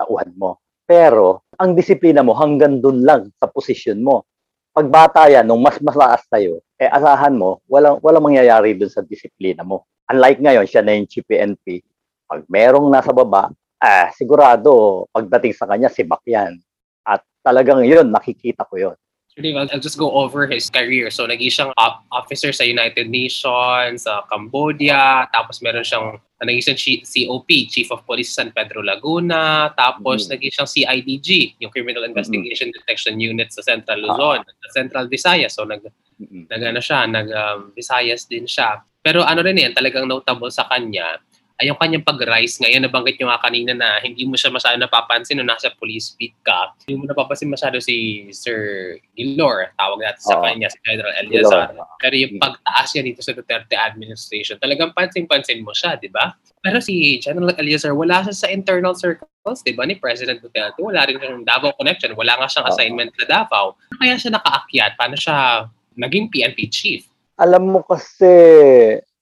tauhan 0.00 0.30
mo. 0.38 0.56
Pero, 0.88 1.44
ang 1.60 1.76
disiplina 1.76 2.24
mo 2.24 2.32
hanggang 2.32 2.80
dun 2.80 3.04
lang 3.04 3.28
sa 3.36 3.48
posisyon 3.48 4.00
mo. 4.00 4.24
Pag 4.72 4.88
bata 4.88 5.28
yan, 5.28 5.44
nung 5.44 5.60
mas 5.60 5.76
mataas 5.84 6.24
sa'yo, 6.32 6.64
eh 6.80 6.88
asahan 6.88 7.36
mo, 7.36 7.60
walang, 7.68 8.00
walang 8.00 8.24
mangyayari 8.24 8.72
dun 8.72 8.88
sa 8.88 9.04
disiplina 9.04 9.60
mo. 9.60 9.84
Unlike 10.08 10.40
ngayon, 10.40 10.64
siya 10.64 10.80
na 10.80 10.96
yung 10.96 11.04
chief 11.04 11.28
PNP. 11.28 11.84
Pag 12.24 12.48
merong 12.48 12.88
nasa 12.88 13.12
baba, 13.12 13.52
ah, 13.76 14.08
sigurado, 14.16 15.04
pagdating 15.12 15.52
sa 15.52 15.68
kanya, 15.68 15.92
sibak 15.92 16.24
yan. 16.24 16.56
At 17.04 17.20
talagang 17.44 17.84
yun, 17.84 18.08
nakikita 18.08 18.64
ko 18.64 18.80
yun. 18.80 18.96
Dave, 19.40 19.56
I'll, 19.56 19.80
just 19.80 19.96
go 19.96 20.12
over 20.12 20.46
his 20.46 20.68
career. 20.68 21.08
So, 21.08 21.24
naging 21.24 21.48
siyang 21.48 21.72
op- 21.80 22.04
officer 22.12 22.52
sa 22.52 22.68
United 22.68 23.08
Nations, 23.08 24.04
sa 24.04 24.20
Cambodia, 24.28 25.24
tapos 25.32 25.64
meron 25.64 25.80
siyang 25.80 26.20
naging 26.44 26.76
siyang 26.76 27.00
COP, 27.00 27.48
Chief 27.72 27.88
of 27.88 28.04
Police 28.04 28.34
San 28.36 28.52
Pedro 28.52 28.84
Laguna, 28.84 29.72
tapos 29.72 30.28
Mhm. 30.28 30.36
naging 30.36 30.52
siyang 30.52 30.68
CIDG, 30.68 31.28
yung 31.64 31.72
Criminal 31.72 32.04
Investigation 32.04 32.68
Detection 32.76 33.16
Unit 33.16 33.48
sa 33.48 33.64
Central 33.64 34.04
Luzon, 34.04 34.44
sa 34.44 34.68
Central 34.76 35.08
Visayas. 35.08 35.56
So, 35.56 35.64
nag, 35.64 35.80
Mm-mm. 36.20 36.52
nag 36.52 36.62
ano 36.68 36.80
siya, 36.84 37.08
nag 37.08 37.28
um, 37.32 37.72
Visayas 37.72 38.28
din 38.28 38.44
siya. 38.44 38.84
Pero 39.00 39.24
ano 39.24 39.40
rin 39.40 39.56
yan, 39.56 39.72
talagang 39.72 40.04
notable 40.04 40.52
sa 40.52 40.68
kanya, 40.68 41.16
ay 41.62 41.70
yung 41.70 41.78
kanyang 41.78 42.02
pag-rise 42.02 42.58
ngayon, 42.58 42.82
nabanggit 42.82 43.22
nyo 43.22 43.30
nga 43.30 43.46
kanina 43.46 43.70
na 43.70 44.02
hindi 44.02 44.26
mo 44.26 44.34
siya 44.34 44.50
masyado 44.50 44.74
napapansin 44.82 45.38
nung 45.38 45.46
nasa 45.46 45.70
police 45.78 46.10
beat 46.18 46.34
ka. 46.42 46.74
Hindi 46.82 46.98
mo 46.98 47.04
napapansin 47.06 47.46
masyado 47.46 47.78
si 47.78 48.26
Sir 48.34 48.98
Gilor, 49.14 49.70
tawag 49.78 50.02
natin 50.02 50.22
sa 50.26 50.34
Oo. 50.34 50.42
kanya, 50.42 50.66
si 50.66 50.82
General 50.82 51.14
Eliazar. 51.22 51.70
Gilor. 51.70 51.86
Pero 52.02 52.14
yung 52.18 52.34
pagtaas 52.42 52.88
niya 52.90 53.02
dito 53.06 53.22
sa 53.22 53.30
Duterte 53.30 53.78
administration, 53.78 54.58
talagang 54.58 54.90
pansin-pansin 54.90 55.62
mo 55.62 55.70
siya, 55.70 55.94
di 56.02 56.10
ba? 56.10 56.34
Pero 56.66 56.82
si 56.82 57.22
General 57.22 57.54
Eliazar, 57.54 57.94
wala 57.94 58.26
siya 58.26 58.34
sa 58.34 58.48
internal 58.50 58.98
circles, 58.98 59.62
di 59.62 59.70
ba, 59.70 59.86
ni 59.86 59.94
President 59.94 60.42
Duterte. 60.42 60.82
Wala 60.82 61.06
rin 61.06 61.22
siyang 61.22 61.46
Davao 61.46 61.70
connection. 61.78 62.18
Wala 62.18 62.42
nga 62.42 62.50
siyang 62.50 62.66
assignment 62.66 63.14
sa 63.22 63.24
Davao. 63.30 63.78
Kaya 64.02 64.18
siya 64.18 64.34
nakaakyat? 64.34 64.98
Paano 64.98 65.14
siya 65.14 65.70
naging 65.94 66.26
PNP 66.26 66.66
chief? 66.74 67.06
Alam 67.38 67.70
mo 67.70 67.80
kasi 67.86 68.34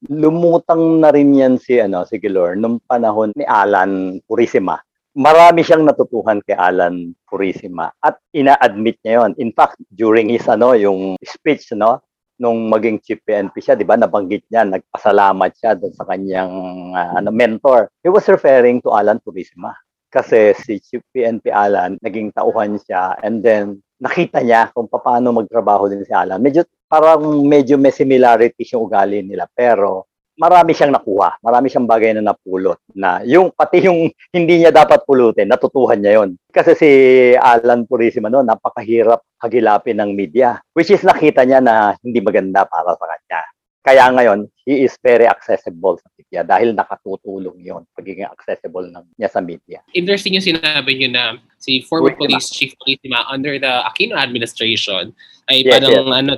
lumutang 0.09 1.03
na 1.03 1.13
rin 1.13 1.37
yan 1.37 1.61
si 1.61 1.77
ano 1.77 2.09
si 2.09 2.17
Gilor 2.17 2.57
nung 2.57 2.81
panahon 2.89 3.37
ni 3.37 3.45
Alan 3.45 4.17
Purisima. 4.25 4.81
Marami 5.13 5.67
siyang 5.67 5.85
natutuhan 5.85 6.41
kay 6.41 6.55
Alan 6.55 7.13
Purisima 7.27 7.91
at 8.01 8.17
ina-admit 8.33 8.97
niya 9.03 9.27
yon. 9.27 9.33
In 9.43 9.51
fact, 9.53 9.77
during 9.93 10.31
his 10.31 10.47
ano 10.49 10.73
yung 10.73 11.19
speech 11.21 11.75
no 11.77 12.01
nung 12.41 12.73
maging 12.73 13.05
chief 13.05 13.21
PNP 13.21 13.61
siya, 13.61 13.77
'di 13.77 13.85
ba? 13.85 14.01
Nabanggit 14.01 14.49
niya, 14.49 14.65
nagpasalamat 14.65 15.51
siya 15.53 15.77
doon 15.77 15.93
sa 15.93 16.09
kanyang 16.09 16.53
ah, 16.97 17.21
ano 17.21 17.29
mentor. 17.29 17.93
He 18.01 18.09
was 18.09 18.25
referring 18.33 18.81
to 18.81 18.97
Alan 18.97 19.21
Purisima 19.21 19.77
kasi 20.11 20.57
si 20.59 20.83
Chief 20.83 21.05
PNP 21.15 21.55
Alan 21.55 21.95
naging 22.03 22.35
tauhan 22.35 22.81
siya 22.83 23.15
and 23.23 23.47
then 23.47 23.79
nakita 24.01 24.41
niya 24.41 24.73
kung 24.73 24.89
paano 24.89 25.31
magtrabaho 25.37 25.93
din 25.93 26.03
si 26.03 26.11
Alan. 26.11 26.41
Medyo 26.41 26.65
parang 26.89 27.23
medyo 27.45 27.77
may 27.77 27.93
similarities 27.95 28.75
yung 28.75 28.89
ugali 28.89 29.23
nila 29.23 29.47
pero 29.47 30.11
marami 30.41 30.73
siyang 30.73 30.97
nakuha. 30.97 31.37
Marami 31.45 31.69
siyang 31.69 31.85
bagay 31.85 32.17
na 32.17 32.33
napulot 32.33 32.81
na 32.97 33.21
yung 33.29 33.53
pati 33.53 33.85
yung 33.85 34.09
hindi 34.33 34.55
niya 34.65 34.73
dapat 34.73 35.05
pulutin, 35.05 35.53
natutuhan 35.53 36.01
niya 36.01 36.25
yon. 36.25 36.41
Kasi 36.49 36.73
si 36.73 36.91
Alan 37.37 37.85
Purisima 37.85 38.33
no, 38.33 38.41
napakahirap 38.41 39.21
hagilapin 39.45 40.01
ng 40.01 40.17
media 40.17 40.57
which 40.73 40.89
is 40.89 41.05
nakita 41.05 41.45
niya 41.45 41.61
na 41.61 41.93
hindi 42.01 42.25
maganda 42.25 42.65
para 42.65 42.97
sa 42.97 43.05
kanya. 43.05 43.41
Kaya 43.81 44.13
ngayon, 44.13 44.45
he 44.69 44.85
is 44.85 44.93
very 45.01 45.25
accessible 45.25 45.97
sa 45.97 46.09
media 46.21 46.45
dahil 46.45 46.77
nakatutulong 46.77 47.57
yon 47.65 47.83
pagiging 47.97 48.29
accessible 48.29 48.85
ng 48.85 49.05
niya 49.17 49.33
sa 49.33 49.41
media. 49.41 49.81
Interesting 49.97 50.37
yung 50.37 50.45
sinabi 50.45 51.01
niyo 51.01 51.09
na 51.09 51.41
si 51.57 51.81
former 51.89 52.13
Purisima. 52.13 52.21
police 52.37 52.49
chief 52.53 52.77
Purisima 52.77 53.25
under 53.33 53.57
the 53.57 53.73
Aquino 53.89 54.21
administration 54.21 55.17
ay 55.49 55.65
Yes, 55.65 55.81
parang 55.81 56.13
ano 56.13 56.33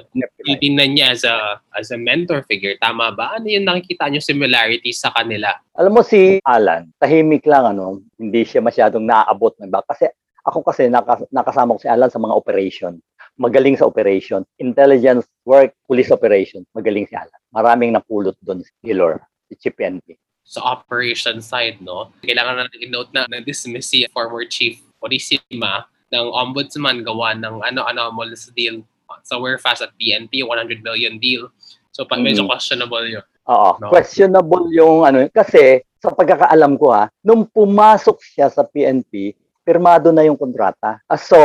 titingnan 0.47 0.97
niya 0.97 1.13
as 1.13 1.23
a 1.27 1.61
as 1.77 1.91
a 1.93 1.99
mentor 1.99 2.47
figure 2.49 2.79
tama 2.81 3.13
ba 3.13 3.37
ano 3.37 3.45
yung 3.51 3.69
nakikita 3.69 4.09
niyo 4.09 4.25
similarities 4.25 5.05
sa 5.05 5.13
kanila 5.13 5.53
Alam 5.77 6.01
mo 6.01 6.03
si 6.05 6.37
Alan, 6.45 6.93
tahimik 7.01 7.49
lang 7.49 7.65
ano, 7.77 8.05
hindi 8.21 8.45
siya 8.45 8.61
masyadong 8.61 9.09
naaabot 9.09 9.57
ng 9.57 9.73
iba 9.73 9.81
kasi 9.89 10.09
ako 10.43 10.67
kasi 10.67 10.91
naka, 10.91 11.23
nakasama 11.31 11.79
ko 11.79 11.81
si 11.81 11.89
Alan 11.89 12.11
sa 12.11 12.19
mga 12.19 12.35
operation. 12.35 12.99
Magaling 13.35 13.75
sa 13.75 13.89
operation, 13.89 14.45
intelligence 14.57 15.25
work, 15.43 15.73
police 15.85 16.13
operation, 16.13 16.69
magaling 16.71 17.09
si 17.09 17.17
Alan. 17.17 17.41
Maraming 17.49 17.91
napulot 17.91 18.37
doon 18.39 18.61
si 18.61 18.71
Gilor, 18.83 19.25
si 19.49 19.57
Chief 19.59 19.73
PNP. 19.73 20.17
sa 20.43 20.59
operation 20.75 21.39
side 21.39 21.79
no 21.79 22.11
kailangan 22.19 22.59
na 22.59 22.63
natin 22.67 22.91
note 22.91 23.15
na 23.15 23.31
na-dismiss 23.31 23.87
si 23.87 24.03
former 24.11 24.43
chief 24.45 24.83
Purisima 24.99 25.87
ng 26.11 26.27
ombudsman 26.29 27.01
gawa 27.01 27.31
ng 27.33 27.63
ano 27.63 27.87
anomalous 27.87 28.51
deal 28.51 28.83
sa 29.23 29.39
Werfast 29.39 29.81
at 29.81 29.95
PNP 29.95 30.43
100 30.43 30.83
million 30.83 31.15
deal 31.17 31.47
so 31.89 32.03
pa, 32.03 32.19
medyo 32.19 32.43
Mm. 32.43 32.51
questionable 32.51 33.07
yun 33.07 33.25
Oo, 33.45 33.79
No. 33.79 33.87
questionable 33.89 34.67
yung 34.69 35.07
ano 35.07 35.31
kasi 35.31 35.79
sa 35.99 36.11
pagkakaalam 36.11 36.75
ko 36.75 36.91
ha, 36.91 37.07
nung 37.21 37.43
pumasok 37.45 38.19
siya 38.21 38.47
sa 38.47 38.63
PNP, 38.63 39.39
pirmado 39.63 40.11
na 40.11 40.23
yung 40.23 40.35
kontrata. 40.35 40.99
Ah, 41.05 41.15
So, 41.17 41.39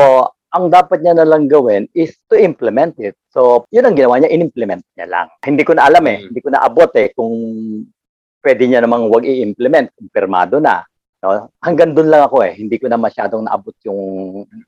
ang 0.47 0.71
dapat 0.71 1.03
niya 1.03 1.13
na 1.13 1.27
lang 1.27 1.45
gawin 1.45 1.87
is 1.91 2.15
to 2.31 2.39
implement 2.39 2.95
it. 2.97 3.15
So, 3.27 3.67
yun 3.69 3.83
ang 3.85 3.95
ginawa 3.95 4.17
niya, 4.17 4.31
in-implement 4.31 4.83
niya 4.95 5.07
lang. 5.07 5.27
Hindi 5.43 5.63
ko 5.67 5.75
na 5.75 5.85
alam 5.85 6.03
eh, 6.07 6.23
Mm. 6.23 6.25
hindi 6.31 6.41
ko 6.41 6.49
na 6.49 6.63
abot 6.63 6.91
eh 6.95 7.11
kung 7.11 7.33
pwede 8.41 8.63
niya 8.63 8.79
namang 8.79 9.11
wag 9.11 9.27
i-implement 9.27 9.91
kung 9.91 10.07
pirmado 10.07 10.63
na. 10.63 10.87
No? 11.19 11.49
Hanggang 11.59 11.91
doon 11.91 12.07
lang 12.07 12.23
ako 12.23 12.45
eh, 12.45 12.53
hindi 12.55 12.79
ko 12.79 12.87
na 12.87 12.95
masyadong 12.95 13.43
naabot 13.43 13.75
yung 13.83 13.99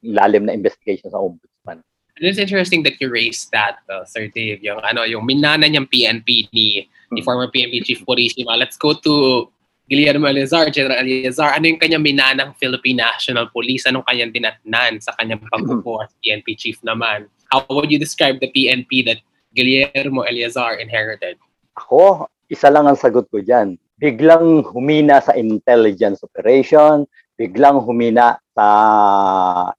lalim 0.03 0.49
na 0.49 0.53
investigation 0.53 1.07
sa 1.07 1.21
ombudsman. 1.21 1.79
And 2.19 2.27
it's 2.27 2.41
interesting 2.41 2.83
that 2.83 2.99
you 2.99 3.07
raised 3.07 3.47
that, 3.55 3.79
uh, 3.87 4.03
Sir 4.03 4.27
Dave, 4.27 4.59
yung 4.59 4.83
ano, 4.83 5.07
yung 5.07 5.23
minana 5.23 5.63
niyang 5.63 5.87
PNP 5.87 6.51
ni, 6.51 6.83
ni 7.09 7.19
Hmm. 7.21 7.25
former 7.25 7.47
PNP 7.47 7.87
Chief 7.87 8.01
Purisima. 8.03 8.59
Let's 8.59 8.75
go 8.75 8.91
to 8.91 9.47
Guillermo 9.89 10.29
Eleazar, 10.29 10.69
General 10.69 11.01
Eleazar. 11.01 11.57
Ano 11.57 11.65
yung 11.65 11.81
kanyang 11.81 12.05
minanang 12.05 12.53
Philippine 12.61 13.01
National 13.01 13.49
Police? 13.49 13.89
Anong 13.89 14.05
kanyang 14.05 14.29
dinatnan 14.29 15.01
sa 15.01 15.17
kanyang 15.17 15.41
pagpupo 15.49 16.05
as 16.05 16.13
PNP 16.21 16.53
Chief 16.53 16.77
naman? 16.85 17.25
How 17.49 17.65
would 17.73 17.89
you 17.89 17.97
describe 17.97 18.37
the 18.37 18.53
PNP 18.53 19.01
that 19.09 19.17
Guillermo 19.57 20.29
Eleazar 20.29 20.77
inherited? 20.77 21.41
Ako, 21.73 22.29
isa 22.53 22.69
lang 22.69 22.85
ang 22.85 23.01
sagot 23.01 23.25
ko 23.33 23.41
dyan. 23.41 23.81
Biglang 23.97 24.61
humina 24.69 25.25
sa 25.25 25.33
intelligence 25.33 26.21
operation, 26.21 27.09
biglang 27.33 27.81
humina 27.81 28.37
sa 28.53 28.67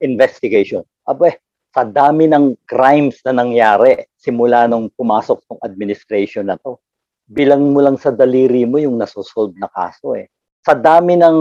investigation. 0.02 0.82
Abe, 1.06 1.38
sa 1.70 1.86
dami 1.86 2.26
ng 2.26 2.58
crimes 2.66 3.22
na 3.22 3.46
nangyari 3.46 4.10
simula 4.18 4.66
nung 4.66 4.90
pumasok 4.90 5.38
ng 5.54 5.62
administration 5.62 6.50
na 6.50 6.58
to, 6.58 6.82
bilang 7.30 7.70
mo 7.70 7.78
lang 7.78 7.94
sa 7.94 8.10
daliri 8.10 8.66
mo 8.66 8.82
yung 8.82 8.98
nasosolve 8.98 9.54
na 9.54 9.70
kaso 9.70 10.18
eh. 10.18 10.26
sa 10.60 10.76
dami 10.76 11.16
ng 11.16 11.38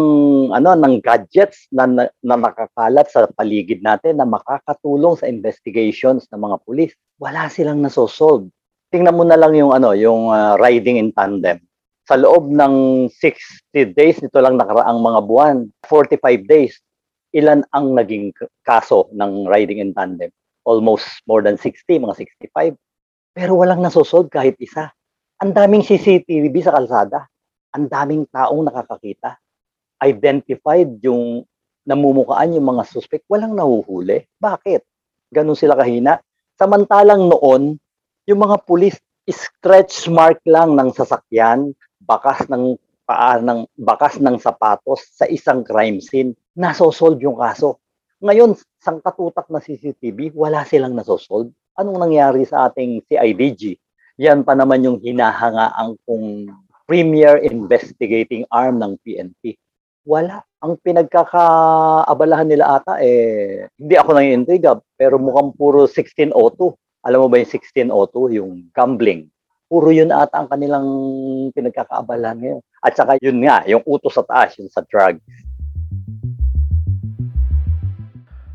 ano 0.55 0.69
ng 0.79 1.03
gadgets 1.03 1.67
na, 1.75 1.83
na, 1.83 2.07
na 2.23 2.39
nakakalat 2.39 3.09
sa 3.11 3.27
paligid 3.35 3.83
natin 3.83 4.15
na 4.15 4.23
makakatulong 4.23 5.19
sa 5.19 5.27
investigations 5.27 6.23
ng 6.31 6.39
mga 6.39 6.57
pulis, 6.63 6.95
wala 7.19 7.51
silang 7.51 7.83
nasosolve. 7.83 8.47
Tingnan 8.95 9.17
mo 9.19 9.27
na 9.27 9.35
lang 9.35 9.59
yung 9.59 9.75
ano, 9.75 9.91
yung 9.91 10.31
uh, 10.31 10.55
riding 10.55 10.95
in 10.95 11.11
tandem. 11.11 11.59
Sa 12.07 12.15
loob 12.15 12.47
ng 12.47 13.05
60 13.11 13.91
days, 13.91 14.23
nito 14.23 14.39
lang 14.39 14.55
nakaraang 14.55 15.03
mga 15.03 15.19
buwan, 15.27 15.67
45 15.85 16.47
days, 16.47 16.79
ilan 17.35 17.61
ang 17.75 17.93
naging 17.93 18.31
kaso 18.63 19.11
ng 19.13 19.45
riding 19.45 19.83
in 19.83 19.91
tandem? 19.93 20.31
Almost 20.63 21.05
more 21.27 21.43
than 21.43 21.59
60, 21.59 22.01
mga 22.01 22.15
65. 22.49 22.73
Pero 23.35 23.51
walang 23.59 23.83
nasosolve 23.83 24.31
kahit 24.31 24.57
isa. 24.57 24.89
Ang 25.39 25.55
daming 25.55 25.87
CCTV 25.87 26.51
sa 26.59 26.75
kalsada. 26.75 27.23
Ang 27.71 27.87
daming 27.87 28.27
taong 28.27 28.59
nakakakita. 28.59 29.39
Identified 30.03 30.99
yung 30.99 31.47
namumukaan 31.87 32.59
yung 32.59 32.67
mga 32.67 32.83
suspect, 32.83 33.23
walang 33.31 33.55
nahuhuli. 33.55 34.27
Bakit? 34.35 34.83
Ganun 35.31 35.55
sila 35.55 35.79
kahina. 35.79 36.19
Samantalang 36.59 37.31
noon, 37.31 37.79
yung 38.27 38.39
mga 38.43 38.67
pulis, 38.67 38.99
stretch 39.31 40.11
mark 40.11 40.43
lang 40.43 40.75
ng 40.75 40.91
sasakyan, 40.91 41.71
bakas 42.03 42.43
ng 42.51 42.75
paa 43.07 43.39
ng 43.39 43.63
bakas 43.79 44.19
ng 44.19 44.37
sapatos 44.43 45.07
sa 45.15 45.23
isang 45.31 45.63
crime 45.63 46.03
scene, 46.03 46.35
nasosolve 46.59 47.23
yung 47.23 47.39
kaso. 47.39 47.79
Ngayon, 48.19 48.59
sangkatutak 48.83 49.47
na 49.47 49.63
CCTV, 49.63 50.35
wala 50.35 50.67
silang 50.67 50.99
nasosolve. 50.99 51.55
Anong 51.79 52.11
nangyari 52.11 52.43
sa 52.43 52.67
ating 52.67 53.07
CIDG? 53.07 53.79
Yan 54.19 54.43
pa 54.43 54.51
naman 54.51 54.83
yung 54.83 54.99
hinahangaan 54.99 55.95
kung 56.03 56.51
premier 56.83 57.39
investigating 57.39 58.43
arm 58.51 58.75
ng 58.75 58.99
PNP. 58.99 59.55
Wala. 60.03 60.43
Ang 60.59 60.75
pinagkakaabalahan 60.83 62.51
nila 62.51 62.83
ata, 62.83 62.99
eh, 62.99 63.71
hindi 63.79 63.95
ako 63.95 64.09
nang 64.11 64.43
intriga, 64.43 64.75
pero 64.99 65.15
mukhang 65.15 65.55
puro 65.55 65.87
1602. 65.87 66.35
Alam 67.07 67.19
mo 67.23 67.27
ba 67.31 67.39
yung 67.39 67.47
1602, 67.47 68.35
yung 68.43 68.67
gambling? 68.75 69.31
Puro 69.71 69.87
yun 69.87 70.11
ata 70.11 70.43
ang 70.43 70.51
kanilang 70.51 70.87
pinagkakaabalahan 71.55 72.43
ngayon. 72.43 72.61
At 72.83 72.99
saka 72.99 73.15
yun 73.23 73.39
nga, 73.47 73.63
yung 73.71 73.87
utos 73.87 74.19
sa 74.19 74.27
taas, 74.27 74.59
yung 74.59 74.67
sa 74.67 74.83
drug. 74.83 75.15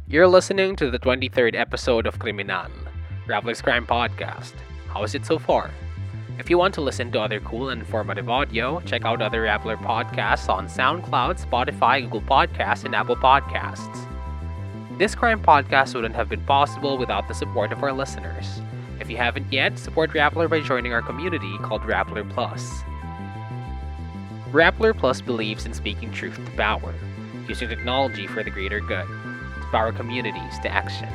You're 0.04 0.28
listening 0.28 0.76
to 0.76 0.92
the 0.92 1.00
23rd 1.00 1.56
episode 1.56 2.04
of 2.04 2.20
Criminal, 2.20 2.68
Rappler's 3.24 3.64
Crime 3.64 3.88
Podcast. 3.88 4.52
How 4.94 5.02
is 5.02 5.16
it 5.16 5.26
so 5.26 5.40
far? 5.40 5.72
If 6.38 6.48
you 6.48 6.56
want 6.56 6.72
to 6.74 6.80
listen 6.80 7.10
to 7.10 7.20
other 7.20 7.40
cool 7.40 7.70
and 7.70 7.80
informative 7.80 8.30
audio, 8.30 8.78
check 8.82 9.04
out 9.04 9.20
other 9.20 9.42
Rappler 9.42 9.76
podcasts 9.76 10.48
on 10.48 10.68
SoundCloud, 10.68 11.44
Spotify, 11.44 12.02
Google 12.02 12.20
Podcasts, 12.20 12.84
and 12.84 12.94
Apple 12.94 13.16
Podcasts. 13.16 14.06
This 14.96 15.16
crime 15.16 15.42
podcast 15.42 15.96
wouldn't 15.96 16.14
have 16.14 16.28
been 16.28 16.44
possible 16.44 16.96
without 16.96 17.26
the 17.26 17.34
support 17.34 17.72
of 17.72 17.82
our 17.82 17.92
listeners. 17.92 18.60
If 19.00 19.10
you 19.10 19.16
haven't 19.16 19.52
yet, 19.52 19.80
support 19.80 20.12
Rappler 20.12 20.48
by 20.48 20.60
joining 20.60 20.92
our 20.92 21.02
community 21.02 21.58
called 21.58 21.82
Rappler 21.82 22.30
Plus. 22.30 22.82
Rappler 24.52 24.96
Plus 24.96 25.20
believes 25.20 25.66
in 25.66 25.74
speaking 25.74 26.12
truth 26.12 26.36
to 26.36 26.50
power, 26.52 26.94
using 27.48 27.68
technology 27.68 28.28
for 28.28 28.44
the 28.44 28.50
greater 28.50 28.78
good, 28.78 29.08
to 29.08 29.66
power 29.72 29.90
communities 29.90 30.56
to 30.60 30.68
action. 30.68 31.08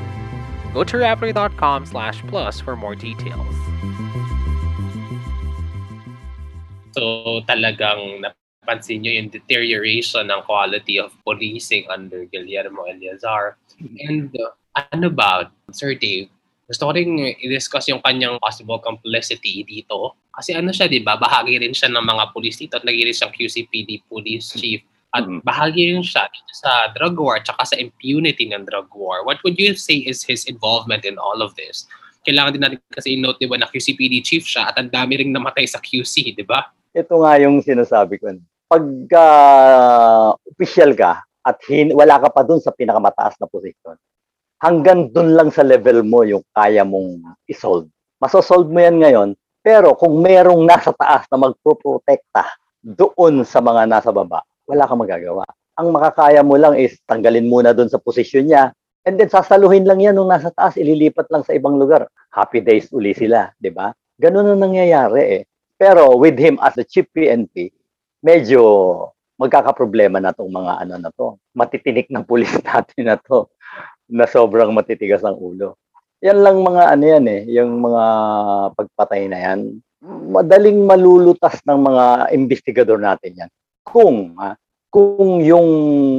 Go 0.73 0.83
to 0.83 0.97
rappler.com 0.97 1.85
slash 1.85 2.21
plus 2.29 2.61
for 2.61 2.75
more 2.75 2.93
details. 2.93 3.55
So 6.93 7.41
talagang 7.49 8.21
napansin 8.21 9.01
nyo 9.01 9.11
yung 9.17 9.29
deterioration 9.33 10.29
ng 10.29 10.45
quality 10.45 11.01
of 11.01 11.15
policing 11.25 11.89
under 11.89 12.25
Guillermo 12.29 12.85
Eleazar. 12.85 13.57
And 14.05 14.29
uh, 14.37 14.53
ano 14.93 15.09
about 15.09 15.49
Sir 15.73 15.97
Dave, 15.97 16.29
gusto 16.69 16.85
ko 16.85 16.91
rin 16.93 17.17
i-discuss 17.17 17.89
yung 17.89 18.05
kanyang 18.05 18.37
possible 18.37 18.77
complicity 18.77 19.65
dito. 19.65 20.13
Kasi 20.37 20.53
ano 20.53 20.69
siya, 20.69 20.85
di 20.85 21.01
ba? 21.01 21.17
Bahagi 21.17 21.57
rin 21.57 21.73
siya 21.73 21.89
ng 21.89 22.05
mga 22.05 22.29
police 22.29 22.61
dito 22.61 22.77
at 22.77 22.85
naging 22.85 23.09
siyang 23.09 23.33
QCPD 23.33 24.05
police 24.05 24.53
chief. 24.53 24.85
At 25.09 25.25
Mhm. 25.25 25.41
bahagi 25.41 25.89
rin 25.89 26.05
siya 26.05 26.29
sa 26.53 26.93
drug 26.93 27.17
war 27.17 27.41
at 27.41 27.49
sa 27.49 27.73
impunity 27.75 28.45
ng 28.45 28.61
drug 28.69 28.93
war. 28.93 29.25
What 29.25 29.41
would 29.41 29.57
you 29.57 29.73
say 29.73 30.05
is 30.05 30.21
his 30.21 30.45
involvement 30.45 31.01
in 31.01 31.17
all 31.17 31.41
of 31.41 31.57
this? 31.57 31.89
Kailangan 32.27 32.51
din 32.53 32.61
natin 32.61 32.77
kasi 32.93 33.17
i-note, 33.17 33.41
di 33.41 33.49
ba, 33.49 33.57
na 33.57 33.65
QCPD 33.65 34.21
chief 34.21 34.45
siya 34.45 34.69
at 34.69 34.77
ang 34.77 34.91
dami 34.91 35.17
rin 35.23 35.33
namatay 35.33 35.65
sa 35.65 35.81
QC, 35.81 36.37
di 36.37 36.45
ba? 36.45 36.69
Ito 36.93 37.25
nga 37.25 37.41
yung 37.41 37.63
sinasabi 37.65 38.21
ko. 38.21 38.37
Pagka 38.69 39.25
official 40.45 40.93
ka 40.93 41.25
at 41.41 41.57
hin- 41.65 41.95
wala 41.95 42.21
ka 42.21 42.29
pa 42.29 42.45
dun 42.45 42.61
sa 42.61 42.69
pinakamataas 42.69 43.33
na 43.41 43.49
posisyon, 43.49 43.97
hanggang 44.61 45.09
dun 45.09 45.33
lang 45.33 45.49
sa 45.49 45.65
level 45.65 46.05
mo 46.05 46.21
yung 46.21 46.43
kaya 46.53 46.85
mong 46.85 47.23
isolve. 47.49 47.89
Masosolve 48.21 48.69
mo 48.69 48.77
yan 48.77 48.99
ngayon, 48.99 49.29
pero 49.63 49.95
kung 49.95 50.19
merong 50.21 50.67
nasa 50.67 50.91
taas 50.93 51.25
na 51.31 51.39
magproprotekta 51.39 52.45
doon 52.83 53.41
sa 53.47 53.63
mga 53.63 53.87
nasa 53.87 54.11
baba, 54.11 54.43
wala 54.69 54.85
kang 54.85 55.01
magagawa. 55.01 55.43
Ang 55.81 55.89
makakaya 55.89 56.45
mo 56.45 56.53
lang 56.61 56.77
is 56.77 57.01
tanggalin 57.09 57.49
muna 57.49 57.73
doon 57.73 57.89
sa 57.89 57.97
posisyon 57.97 58.45
niya, 58.53 58.69
and 59.09 59.17
then 59.17 59.31
sasaluhin 59.33 59.89
lang 59.89 59.97
yan 59.97 60.13
nung 60.13 60.29
nasa 60.29 60.53
taas, 60.53 60.77
ililipat 60.77 61.25
lang 61.33 61.41
sa 61.41 61.57
ibang 61.57 61.81
lugar. 61.81 62.05
Happy 62.29 62.61
days 62.61 62.93
uli 62.93 63.17
sila, 63.17 63.49
di 63.57 63.73
ba? 63.73 63.89
Ganun 64.21 64.53
ang 64.53 64.61
nangyayari 64.61 65.41
eh. 65.41 65.43
Pero 65.79 66.13
with 66.19 66.37
him 66.37 66.61
as 66.61 66.77
the 66.77 66.85
chief 66.85 67.09
PNP, 67.09 67.73
medyo 68.21 68.61
magkakaproblema 69.39 70.19
na 70.19 70.35
tong 70.35 70.51
mga 70.51 70.83
ano 70.83 70.95
na 70.99 71.09
to. 71.15 71.39
Matitinik 71.55 72.11
ng 72.11 72.27
pulis 72.27 72.51
natin 72.67 73.07
na 73.07 73.15
to 73.15 73.47
na 74.11 74.27
sobrang 74.27 74.75
matitigas 74.75 75.23
ang 75.23 75.39
ulo. 75.39 75.79
Yan 76.19 76.43
lang 76.43 76.59
mga 76.59 76.83
ano 76.91 77.03
yan 77.07 77.25
eh, 77.31 77.41
yung 77.47 77.79
mga 77.79 78.03
pagpatay 78.75 79.31
na 79.31 79.39
yan. 79.39 79.59
Madaling 80.35 80.83
malulutas 80.83 81.63
ng 81.63 81.79
mga 81.79 82.35
investigador 82.35 82.99
natin 82.99 83.47
yan. 83.47 83.51
Kung 83.83 84.37
ha, 84.39 84.55
kung 84.89 85.43
yung 85.45 85.69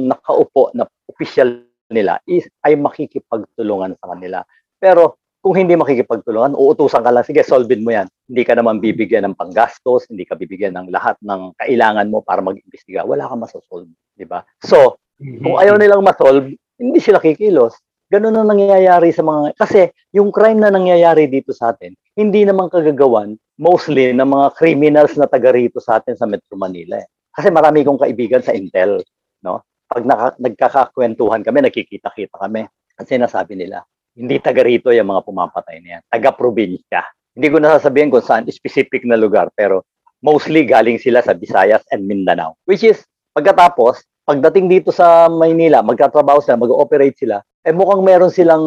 nakaupo 0.07 0.71
na 0.71 0.87
official 1.11 1.63
nila 1.91 2.23
is 2.23 2.47
ay 2.63 2.79
makikipagtulungan 2.79 3.99
sa 3.99 4.15
kanila. 4.15 4.39
Pero 4.79 5.19
kung 5.41 5.57
hindi 5.57 5.73
makikipagtulungan, 5.73 6.53
uutusan 6.53 7.01
ka 7.01 7.09
lang, 7.09 7.25
sige, 7.25 7.41
solvein 7.41 7.81
mo 7.81 7.89
yan. 7.89 8.05
Hindi 8.29 8.43
ka 8.45 8.53
naman 8.53 8.77
bibigyan 8.77 9.25
ng 9.25 9.35
panggastos, 9.35 10.05
hindi 10.07 10.21
ka 10.21 10.37
bibigyan 10.37 10.77
ng 10.77 10.93
lahat 10.93 11.17
ng 11.25 11.57
kailangan 11.57 12.07
mo 12.13 12.21
para 12.21 12.45
mag-imbestiga. 12.45 13.01
Wala 13.03 13.25
kang 13.25 13.41
masosolve, 13.41 13.89
di 14.13 14.23
ba? 14.23 14.45
So, 14.61 15.01
kung 15.17 15.57
ayaw 15.57 15.81
nilang 15.81 16.05
masolve, 16.05 16.53
hindi 16.77 16.99
sila 17.01 17.17
kikilos. 17.17 17.73
Ganun 18.13 18.37
ang 18.37 18.53
nangyayari 18.53 19.09
sa 19.09 19.25
mga, 19.25 19.57
kasi 19.57 19.89
yung 20.13 20.29
crime 20.29 20.61
na 20.61 20.69
nangyayari 20.69 21.25
dito 21.25 21.57
sa 21.57 21.73
atin, 21.73 21.97
hindi 22.13 22.45
naman 22.45 22.69
kagagawan 22.69 23.33
mostly 23.57 24.13
ng 24.13 24.29
mga 24.29 24.47
criminals 24.57 25.17
na 25.17 25.25
taga 25.25 25.53
rito 25.53 25.81
sa 25.81 25.97
atin 25.97 26.13
sa 26.13 26.29
Metro 26.29 26.53
Manila. 26.53 27.01
Eh. 27.01 27.07
Kasi 27.31 27.47
marami 27.49 27.87
kong 27.87 28.03
kaibigan 28.03 28.43
sa 28.43 28.51
Intel, 28.51 28.99
no? 29.43 29.63
Pag 29.87 30.03
naka, 30.07 30.27
nagkakakwentuhan 30.39 31.43
kami, 31.43 31.67
nakikita-kita 31.67 32.35
kami, 32.39 32.63
at 32.95 33.05
sinasabi 33.07 33.59
nila, 33.59 33.83
hindi 34.15 34.39
taga 34.39 34.63
rito 34.63 34.91
yung 34.91 35.11
mga 35.11 35.23
pumapatay 35.23 35.79
na 35.83 35.87
yan. 35.97 36.01
Taga 36.11 36.31
probinsya. 36.35 37.03
Hindi 37.31 37.47
ko 37.47 37.57
nasasabihin 37.63 38.11
kung 38.11 38.23
saan 38.23 38.47
specific 38.51 39.07
na 39.07 39.15
lugar, 39.15 39.47
pero 39.55 39.87
mostly 40.19 40.67
galing 40.67 40.99
sila 40.99 41.23
sa 41.23 41.31
Visayas 41.35 41.83
and 41.91 42.03
Mindanao. 42.07 42.59
Which 42.67 42.83
is, 42.83 43.03
pagkatapos, 43.31 44.03
pagdating 44.27 44.67
dito 44.67 44.91
sa 44.91 45.27
Maynila, 45.31 45.83
magtatrabaho 45.83 46.43
sila, 46.43 46.59
mag-ooperate 46.59 47.17
sila, 47.17 47.39
eh 47.61 47.73
mukhang 47.75 48.01
meron 48.01 48.31
silang 48.33 48.63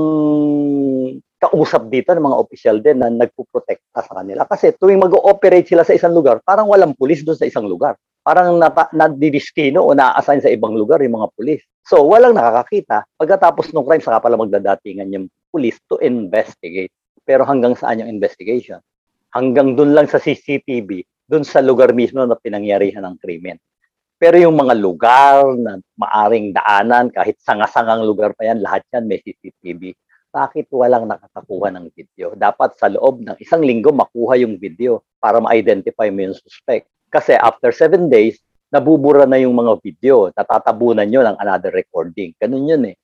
kausap 1.45 1.93
dito 1.93 2.17
ng 2.17 2.25
mga 2.25 2.41
official 2.41 2.77
din 2.81 3.05
na 3.05 3.13
nagpuprotekta 3.13 4.01
sa 4.01 4.13
kanila. 4.25 4.49
Kasi 4.49 4.73
tuwing 4.81 5.05
mag-ooperate 5.05 5.69
sila 5.69 5.85
sa 5.85 5.93
isang 5.93 6.17
lugar, 6.17 6.41
parang 6.41 6.65
walang 6.73 6.97
pulis 6.97 7.21
doon 7.21 7.37
sa 7.37 7.45
isang 7.45 7.69
lugar. 7.69 8.01
Parang 8.25 8.57
napa, 8.57 8.89
nadidistino 8.97 9.85
o 9.85 9.93
na-assign 9.93 10.41
sa 10.41 10.49
ibang 10.49 10.73
lugar 10.73 11.05
yung 11.05 11.21
mga 11.21 11.29
pulis. 11.37 11.61
So, 11.85 12.01
walang 12.09 12.33
nakakakita. 12.33 13.05
Pagkatapos 13.21 13.69
ng 13.77 13.85
crime, 13.85 14.01
saka 14.01 14.25
pala 14.25 14.41
magdadatingan 14.41 15.13
yung 15.13 15.27
pulis 15.53 15.77
to 15.85 16.01
investigate. 16.01 16.89
Pero 17.29 17.45
hanggang 17.45 17.77
saan 17.77 18.01
yung 18.01 18.09
investigation? 18.09 18.81
Hanggang 19.37 19.77
doon 19.77 19.93
lang 19.93 20.09
sa 20.09 20.17
CCTV, 20.17 21.05
doon 21.29 21.45
sa 21.45 21.61
lugar 21.61 21.93
mismo 21.93 22.25
na 22.25 22.33
pinangyarihan 22.33 23.05
ng 23.05 23.21
krimen. 23.21 23.61
Pero 24.17 24.41
yung 24.41 24.57
mga 24.57 24.73
lugar 24.79 25.45
na 25.59 25.77
maaring 26.01 26.57
daanan, 26.57 27.13
kahit 27.13 27.37
sanga-sangang 27.45 28.09
lugar 28.09 28.33
pa 28.33 28.49
yan, 28.49 28.65
lahat 28.65 28.81
yan 28.89 29.05
may 29.05 29.21
CCTV. 29.21 29.93
Bakit 30.35 30.67
walang 30.75 31.07
nakakakuha 31.07 31.71
ng 31.79 31.95
video? 31.95 32.35
Dapat 32.35 32.75
sa 32.75 32.91
loob 32.91 33.23
ng 33.23 33.39
isang 33.39 33.63
linggo 33.63 33.95
makuha 33.95 34.35
yung 34.43 34.59
video 34.59 35.07
para 35.23 35.39
ma-identify 35.39 36.11
mo 36.11 36.27
yung 36.27 36.35
suspect. 36.35 36.91
Kasi 37.07 37.39
after 37.39 37.71
seven 37.71 38.11
days, 38.11 38.43
nabubura 38.75 39.31
na 39.31 39.39
yung 39.39 39.55
mga 39.55 39.79
video. 39.79 40.35
Natatabunan 40.35 41.07
nyo 41.07 41.23
ng 41.23 41.39
another 41.39 41.71
recording. 41.71 42.35
Ganun 42.43 42.67
yun 42.67 42.83
eh. 42.91 42.99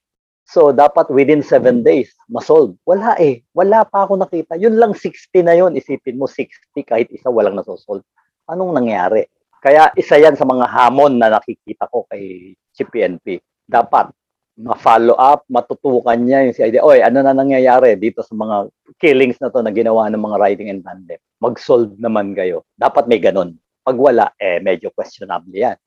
So, 0.51 0.75
dapat 0.75 1.15
within 1.15 1.47
seven 1.47 1.87
days, 1.87 2.11
masolve. 2.27 2.75
Wala 2.83 3.15
eh. 3.23 3.47
Wala 3.55 3.87
pa 3.87 4.03
ako 4.03 4.19
nakita. 4.19 4.59
Yun 4.59 4.75
lang 4.83 4.99
60 4.99 5.47
na 5.47 5.55
yun. 5.55 5.79
Isipin 5.79 6.19
mo, 6.19 6.27
60 6.27 6.51
kahit 6.83 7.07
isa 7.15 7.31
walang 7.31 7.55
nasosolve. 7.55 8.03
Anong 8.51 8.75
nangyari? 8.75 9.31
Kaya 9.63 9.95
isa 9.95 10.19
yan 10.19 10.35
sa 10.35 10.43
mga 10.43 10.67
hamon 10.67 11.23
na 11.23 11.39
nakikita 11.39 11.87
ko 11.87 12.03
kay 12.11 12.59
CPNP. 12.75 13.39
Dapat 13.63 14.11
ma-follow 14.61 15.17
up, 15.17 15.49
matutukan 15.49 16.21
niya 16.21 16.45
yung 16.45 16.55
si 16.55 16.61
idea, 16.61 16.85
oy, 16.85 17.01
ano 17.01 17.25
na 17.25 17.33
nangyayari 17.33 17.97
dito 17.97 18.21
sa 18.21 18.37
mga 18.37 18.69
killings 19.01 19.41
na 19.41 19.49
to 19.49 19.65
na 19.65 19.73
ginawa 19.73 20.13
ng 20.13 20.21
mga 20.21 20.37
riding 20.37 20.69
in 20.69 20.85
tandem. 20.85 21.17
Mag-solve 21.41 21.97
naman 21.97 22.37
kayo. 22.37 22.69
Dapat 22.77 23.09
may 23.09 23.17
ganun. 23.17 23.57
Pag 23.81 23.97
wala, 23.97 24.29
eh, 24.37 24.61
medyo 24.61 24.93
questionable 24.93 25.57
yan. 25.57 25.81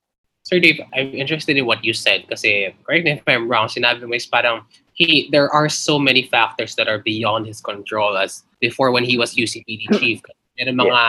Sir 0.43 0.59
Dave, 0.59 0.81
I'm 0.91 1.15
interested 1.15 1.55
in 1.55 1.63
what 1.63 1.85
you 1.87 1.95
said 1.95 2.27
kasi 2.27 2.75
correct 2.83 3.07
me 3.07 3.15
if 3.15 3.23
I'm 3.23 3.47
wrong, 3.47 3.71
sinabi 3.71 4.03
mo 4.03 4.11
is 4.11 4.27
parang 4.27 4.67
he 4.91 5.31
there 5.31 5.47
are 5.47 5.71
so 5.71 5.95
many 5.95 6.27
factors 6.27 6.75
that 6.75 6.91
are 6.91 6.99
beyond 6.99 7.47
his 7.47 7.63
control 7.63 8.19
as 8.19 8.43
before 8.59 8.91
when 8.91 9.07
he 9.07 9.15
was 9.15 9.39
UCPD 9.39 9.87
chief. 9.95 10.19
Meron 10.59 10.83
mga 10.83 10.99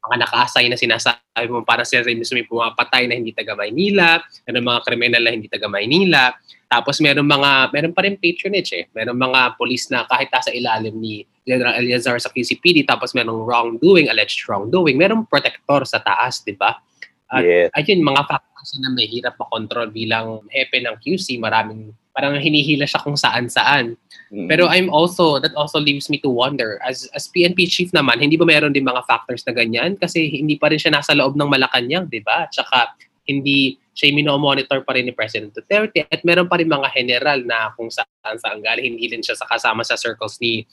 mga 0.00 0.16
naka-assign 0.24 0.72
na 0.72 0.80
sinasabi 0.80 1.46
mo 1.52 1.60
para 1.60 1.84
sila 1.84 2.08
mismo 2.08 2.40
may 2.40 2.48
pumapatay 2.48 3.04
na 3.04 3.20
hindi 3.20 3.36
taga 3.36 3.52
Maynila, 3.52 4.20
meron 4.48 4.64
mga 4.64 4.80
kriminal 4.88 5.22
na 5.22 5.32
hindi 5.36 5.48
taga 5.52 5.68
Maynila, 5.68 6.32
tapos 6.72 7.02
meron 7.04 7.28
mga 7.28 7.74
meron 7.74 7.92
pa 7.92 8.06
rin 8.06 8.16
patronage 8.16 8.70
eh. 8.72 8.84
Meron 8.96 9.18
mga 9.18 9.60
police 9.60 9.92
na 9.92 10.08
kahit 10.08 10.32
nasa 10.32 10.54
ilalim 10.54 10.96
ni 10.96 11.26
General 11.44 11.76
Eliazar 11.76 12.16
sa 12.22 12.32
QCPD 12.32 12.88
tapos 12.88 13.12
merong 13.12 13.44
wrongdoing, 13.44 14.08
alleged 14.08 14.46
wrongdoing, 14.48 14.96
merong 14.96 15.26
protector 15.28 15.84
sa 15.84 16.00
taas, 16.00 16.40
di 16.46 16.56
ba? 16.56 16.80
At 17.30 17.44
Yes. 17.44 17.70
ayun, 17.76 18.02
mga 18.02 18.22
factors 18.26 18.70
na 18.80 18.90
may 18.90 19.06
hirap 19.06 19.36
makontrol 19.38 19.90
bilang 19.92 20.46
hepe 20.50 20.82
ng 20.82 20.96
QC, 20.98 21.38
maraming 21.38 21.94
parang 22.14 22.36
hinihila 22.38 22.86
siya 22.86 23.02
kung 23.02 23.14
saan-saan. 23.14 23.94
Mm. 24.30 24.46
Pero 24.50 24.66
I'm 24.66 24.90
also, 24.90 25.38
that 25.38 25.54
also 25.54 25.78
leaves 25.78 26.10
me 26.10 26.18
to 26.22 26.30
wonder, 26.30 26.78
as, 26.82 27.06
as 27.14 27.30
PNP 27.30 27.70
chief 27.70 27.90
naman, 27.90 28.22
hindi 28.22 28.38
ba 28.38 28.46
meron 28.46 28.74
din 28.74 28.86
mga 28.86 29.06
factors 29.06 29.46
na 29.46 29.54
ganyan? 29.54 29.94
Kasi 29.98 30.30
hindi 30.30 30.58
pa 30.58 30.70
rin 30.70 30.78
siya 30.78 30.94
nasa 30.94 31.14
loob 31.14 31.38
ng 31.38 31.50
Malacanang, 31.50 32.10
di 32.10 32.22
ba? 32.22 32.50
Tsaka 32.50 32.94
hindi 33.30 33.78
siya 33.94 34.16
monitor 34.38 34.80
pa 34.82 34.96
rin 34.96 35.06
ni 35.06 35.12
President 35.12 35.52
Duterte 35.52 36.08
at 36.08 36.24
meron 36.24 36.48
pa 36.48 36.56
rin 36.56 36.66
mga 36.66 36.88
general 36.96 37.44
na 37.44 37.68
kung 37.76 37.92
saan 37.92 38.36
saan 38.40 38.64
galing, 38.64 38.96
hindi 38.96 39.12
rin 39.12 39.20
siya 39.20 39.36
sa 39.36 39.44
kasama 39.44 39.84
sa 39.84 40.00
circles 40.00 40.40
ni 40.40 40.64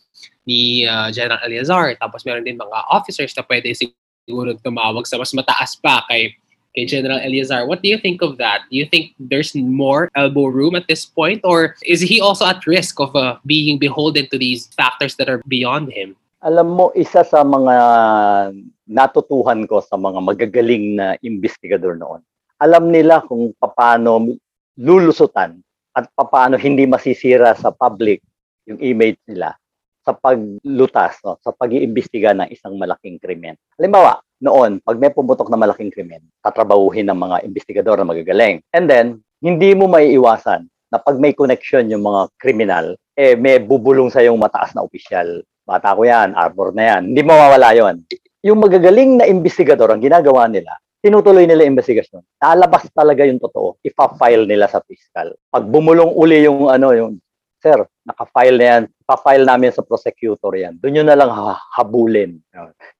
ni 0.47 0.87
uh, 0.87 1.11
General 1.11 1.43
Eleazar. 1.43 1.99
Tapos 1.99 2.23
meron 2.23 2.47
din 2.47 2.55
mga 2.55 2.87
officers 2.87 3.35
na 3.35 3.43
pwede 3.43 3.75
siguro 3.75 4.55
tumawag 4.63 5.03
sa 5.03 5.19
mas 5.19 5.35
mataas 5.35 5.75
pa 5.75 6.07
kay 6.07 6.39
kay 6.77 6.85
General 6.85 7.17
Eleazar. 7.17 7.65
What 7.65 7.81
do 7.81 7.89
you 7.89 7.97
think 7.97 8.21
of 8.21 8.37
that? 8.37 8.69
Do 8.69 8.77
you 8.77 8.85
think 8.85 9.17
there's 9.17 9.57
more 9.57 10.13
elbow 10.13 10.45
room 10.53 10.77
at 10.77 10.85
this 10.85 11.09
point? 11.09 11.41
Or 11.41 11.73
is 11.81 12.05
he 12.05 12.21
also 12.21 12.45
at 12.45 12.69
risk 12.69 13.01
of 13.01 13.09
uh, 13.17 13.41
being 13.49 13.81
beholden 13.81 14.29
to 14.29 14.37
these 14.37 14.69
factors 14.77 15.17
that 15.17 15.25
are 15.25 15.41
beyond 15.49 15.89
him? 15.89 16.13
Alam 16.45 16.77
mo, 16.77 16.93
isa 16.93 17.25
sa 17.25 17.41
mga 17.41 17.75
natutuhan 18.85 19.65
ko 19.65 19.81
sa 19.81 19.97
mga 19.97 20.21
magagaling 20.21 21.01
na 21.01 21.17
investigador 21.25 21.97
noon, 21.97 22.21
alam 22.61 22.93
nila 22.93 23.25
kung 23.25 23.57
paano 23.57 24.37
lulusutan 24.77 25.57
at 25.97 26.05
paano 26.13 26.61
hindi 26.61 26.85
masisira 26.85 27.57
sa 27.57 27.73
public 27.73 28.21
yung 28.69 28.77
image 28.77 29.17
nila 29.25 29.57
sa 30.07 30.15
paglutas, 30.15 31.19
no, 31.27 31.35
sa 31.43 31.51
pag-iimbestiga 31.51 32.31
ng 32.31 32.47
isang 32.55 32.79
malaking 32.79 33.19
krimen. 33.19 33.59
Halimbawa, 33.75 34.23
noon, 34.39 34.79
pag 34.79 34.95
may 34.95 35.11
pumutok 35.11 35.51
na 35.51 35.59
malaking 35.59 35.91
krimen, 35.91 36.23
tatrabahuhin 36.39 37.11
ng 37.11 37.19
mga 37.19 37.37
investigador 37.43 37.99
na 37.99 38.07
magagaling. 38.07 38.63
And 38.71 38.87
then, 38.87 39.19
hindi 39.43 39.75
mo 39.75 39.91
may 39.91 40.15
iwasan 40.15 40.71
na 40.87 40.97
pag 41.03 41.19
may 41.19 41.35
connection 41.35 41.91
yung 41.91 42.07
mga 42.07 42.31
kriminal, 42.39 42.95
eh 43.19 43.35
may 43.35 43.59
bubulong 43.59 44.07
sa 44.07 44.23
yung 44.23 44.39
mataas 44.39 44.71
na 44.71 44.87
opisyal. 44.87 45.43
Bata 45.67 45.91
ko 45.91 46.07
yan, 46.07 46.31
arbor 46.31 46.71
na 46.71 46.95
yan. 46.95 47.11
Hindi 47.11 47.21
mawawala 47.27 47.75
yon. 47.75 48.07
Yung 48.47 48.63
magagaling 48.63 49.19
na 49.19 49.25
investigador, 49.27 49.91
ang 49.91 49.99
ginagawa 49.99 50.47
nila, 50.47 50.71
tinutuloy 51.03 51.43
nila 51.43 51.67
investigasyon. 51.67 52.23
Nalabas 52.39 52.87
talaga 52.95 53.27
yung 53.27 53.43
totoo. 53.43 53.83
Ipa-file 53.83 54.47
nila 54.47 54.71
sa 54.71 54.79
fiscal. 54.79 55.35
Pag 55.51 55.67
bumulong 55.67 56.15
uli 56.15 56.47
yung 56.47 56.71
ano, 56.71 56.95
yung 56.95 57.19
sir, 57.57 57.79
naka-file 58.05 58.57
na 58.57 58.65
yan, 58.65 58.83
pa-file 59.03 59.45
namin 59.45 59.73
sa 59.73 59.81
prosecutor 59.81 60.53
yan. 60.53 60.77
Doon 60.77 61.01
yun 61.03 61.07
na 61.09 61.17
lang 61.17 61.29
ha- 61.33 61.61
habulin. 61.77 62.37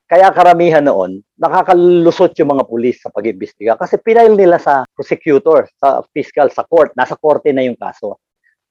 Kaya 0.08 0.32
karamihan 0.32 0.84
noon, 0.84 1.22
nakakalusot 1.38 2.34
yung 2.40 2.58
mga 2.58 2.64
pulis 2.66 2.98
sa 3.04 3.12
pag-imbestiga 3.12 3.76
kasi 3.76 4.00
pinail 4.02 4.34
nila 4.34 4.58
sa 4.58 4.88
prosecutor, 4.96 5.68
sa 5.78 6.02
fiscal, 6.16 6.48
sa 6.50 6.64
court. 6.64 6.96
Nasa 6.96 7.20
korte 7.20 7.52
na 7.52 7.64
yung 7.68 7.78
kaso. 7.78 8.18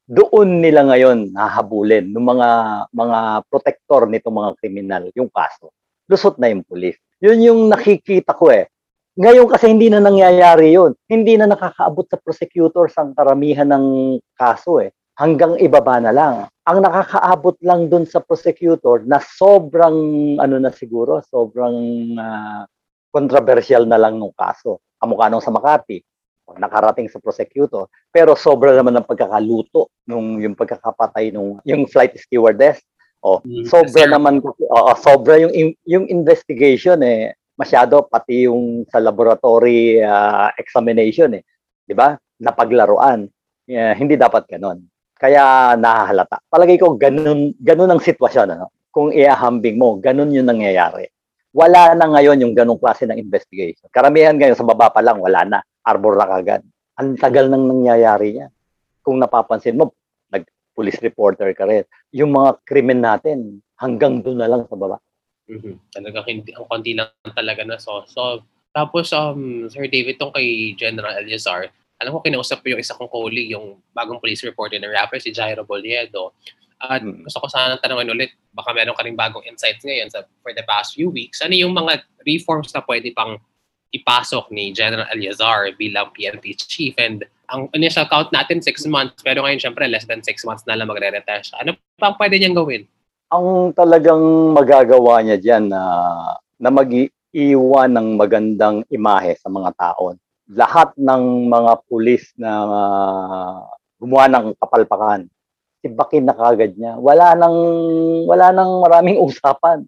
Doon 0.07 0.63
nila 0.63 0.87
ngayon 0.87 1.35
nahabulin 1.35 2.15
ng 2.15 2.25
mga 2.25 2.49
mga 2.95 3.19
protector 3.51 4.07
nitong 4.07 4.37
mga 4.39 4.51
kriminal 4.63 5.05
yung 5.19 5.29
kaso. 5.29 5.75
Lusot 6.07 6.39
na 6.39 6.47
yung 6.49 6.63
pulis. 6.63 6.95
Yun 7.19 7.43
yung 7.43 7.61
nakikita 7.67 8.33
ko 8.33 8.55
eh. 8.55 8.71
Ngayon 9.19 9.49
kasi 9.51 9.67
hindi 9.67 9.91
na 9.91 9.99
nangyayari 9.99 10.73
yun. 10.73 10.95
Hindi 11.11 11.35
na 11.35 11.51
nakakaabot 11.51 12.07
sa 12.07 12.21
prosecutor 12.23 12.87
ang 12.97 13.13
karamihan 13.19 13.67
ng 13.67 14.17
kaso 14.39 14.79
eh 14.81 14.95
hanggang 15.17 15.57
ibaba 15.59 15.99
na 16.01 16.13
lang. 16.13 16.35
Ang 16.67 16.79
nakakaabot 16.85 17.57
lang 17.65 17.89
dun 17.89 18.05
sa 18.05 18.21
prosecutor 18.21 19.03
na 19.09 19.19
sobrang 19.19 19.97
ano 20.37 20.57
na 20.61 20.71
siguro, 20.71 21.25
sobrang 21.25 21.77
uh, 22.19 22.63
controversial 23.11 23.89
na 23.89 23.97
lang 23.97 24.21
ng 24.21 24.35
kaso. 24.37 24.83
Kamukha 25.01 25.29
nung 25.29 25.45
sa 25.45 25.53
Makati, 25.53 26.01
nakarating 26.57 27.11
sa 27.11 27.19
prosecutor, 27.19 27.91
pero 28.13 28.39
sobra 28.39 28.71
naman 28.77 28.95
ng 28.97 29.07
pagkakaluto 29.09 29.91
nung 30.07 30.39
yung 30.39 30.55
pagkakapatay 30.55 31.35
nung 31.35 31.59
yung 31.67 31.89
flight 31.91 32.15
stewardess. 32.21 32.79
O, 33.25 33.41
Mm, 33.43 33.67
sobra 33.67 34.07
sir. 34.07 34.13
naman 34.13 34.39
oo, 34.45 34.93
sobra 35.01 35.41
yung 35.41 35.75
yung 35.89 36.05
investigation 36.07 37.01
eh 37.03 37.35
masyado 37.57 38.05
pati 38.07 38.47
yung 38.47 38.85
sa 38.87 39.01
laboratory 39.01 39.99
ah, 40.05 40.53
examination 40.61 41.35
eh. 41.35 41.43
'Di 41.89 41.97
ba? 41.97 42.15
Napaglaruan. 42.39 43.27
Yeah, 43.67 43.97
hindi 43.99 44.15
dapat 44.15 44.47
ganon. 44.47 44.87
Kaya 45.17 45.75
nahahalata. 45.81 46.45
Palagay 46.53 46.77
ko 46.77 46.93
ganun 46.95 47.57
ganun 47.57 47.91
ang 47.93 48.03
sitwasyon 48.03 48.53
ano. 48.53 48.69
Kung 48.93 49.13
iahambing 49.13 49.77
mo, 49.77 50.01
ganun 50.01 50.33
yung 50.33 50.49
nangyayari. 50.49 51.09
Wala 51.57 51.97
na 51.97 52.09
ngayon 52.09 52.41
yung 52.45 52.55
ganung 52.57 52.81
klase 52.81 53.09
ng 53.09 53.17
investigation. 53.17 53.89
Karamihan 53.93 54.37
ngayon 54.37 54.57
sa 54.57 54.65
baba 54.65 54.93
pa 54.93 55.01
lang 55.01 55.21
wala 55.21 55.45
na. 55.45 55.59
Arbor 55.85 56.17
na 56.17 56.29
kagad. 56.29 56.65
Ang 57.01 57.17
tagal 57.21 57.49
nang 57.49 57.65
nangyayari 57.65 58.41
yan. 58.41 58.53
Kung 59.05 59.21
napapansin 59.21 59.77
mo, 59.77 59.93
nag-police 60.33 61.01
reporter 61.05 61.53
ka 61.53 61.69
rin. 61.69 61.85
Yung 62.13 62.33
mga 62.33 62.61
krimen 62.65 63.01
natin, 63.05 63.61
hanggang 63.77 64.25
doon 64.25 64.41
na 64.41 64.49
lang 64.49 64.65
sa 64.65 64.77
baba. 64.77 64.97
Mhm. 65.47 65.93
Talagang 65.93 66.27
hindi, 66.27 66.51
ang 66.57 66.67
konti 66.67 66.93
lang 66.97 67.13
talaga 67.37 67.63
na 67.63 67.77
so. 67.79 68.03
so 68.09 68.43
tapos, 68.77 69.09
um, 69.17 69.65
Sir 69.73 69.89
David, 69.89 70.21
tong 70.21 70.37
kay 70.37 70.77
General 70.77 71.17
Eleazar, 71.17 71.73
alam 71.97 72.13
ko 72.13 72.21
kinausap 72.21 72.61
ko 72.61 72.77
yung 72.77 72.83
isa 72.83 72.93
kong 72.93 73.09
colleague, 73.09 73.53
yung 73.53 73.81
bagong 73.93 74.21
police 74.21 74.45
reporter 74.45 74.77
ng 74.77 74.93
rapper, 74.93 75.17
si 75.17 75.33
Jairo 75.33 75.65
Boliedo. 75.65 76.37
At 76.77 77.01
Mm. 77.01 77.25
gusto 77.25 77.41
ko 77.41 77.49
sana 77.49 77.81
tanongin 77.81 78.13
ulit, 78.13 78.31
baka 78.53 78.77
meron 78.77 78.93
ka 78.93 79.01
rin 79.01 79.17
bagong 79.17 79.45
insights 79.49 79.81
ngayon 79.81 80.13
sa, 80.13 80.29
for 80.45 80.53
the 80.53 80.61
past 80.69 80.93
few 80.93 81.09
weeks. 81.09 81.41
Ano 81.41 81.57
yung 81.57 81.73
mga 81.73 82.05
reforms 82.29 82.69
na 82.77 82.85
pwede 82.85 83.17
pang 83.17 83.41
ipasok 83.97 84.53
ni 84.53 84.77
General 84.77 85.09
Eleazar 85.09 85.73
bilang 85.73 86.13
PNP 86.13 86.53
chief? 86.53 86.93
And 87.01 87.25
ang 87.49 87.73
initial 87.73 88.05
count 88.11 88.29
natin, 88.29 88.61
six 88.61 88.85
months. 88.85 89.25
Pero 89.25 89.41
ngayon, 89.41 89.63
syempre, 89.63 89.89
less 89.89 90.05
than 90.05 90.21
six 90.21 90.45
months 90.45 90.67
na 90.69 90.77
lang 90.77 90.91
magre-retire 90.91 91.41
siya. 91.41 91.65
Ano 91.65 91.79
pa 91.97 92.13
ang 92.13 92.19
pwede 92.21 92.37
niyang 92.37 92.59
gawin? 92.59 92.85
ang 93.27 93.75
talagang 93.75 94.55
magagawa 94.55 95.19
niya 95.19 95.35
diyan 95.35 95.65
na 95.67 95.83
na 96.63 96.71
mag-iwan 96.71 97.91
ng 97.91 98.15
magandang 98.15 98.87
imahe 98.87 99.35
sa 99.35 99.51
mga 99.51 99.75
tao. 99.75 100.15
Lahat 100.51 100.95
ng 100.95 101.51
mga 101.51 101.73
pulis 101.91 102.31
na 102.39 102.51
ah, 102.63 103.59
gumawa 103.99 104.31
ng 104.31 104.47
kapalpakan, 104.61 105.27
tibakin 105.83 106.25
na 106.27 106.35
kagad 106.37 106.79
niya. 106.79 106.99
Wala 106.99 107.35
nang 107.35 107.57
wala 108.31 108.55
nang 108.55 108.83
maraming 108.83 109.19
usapan. 109.27 109.83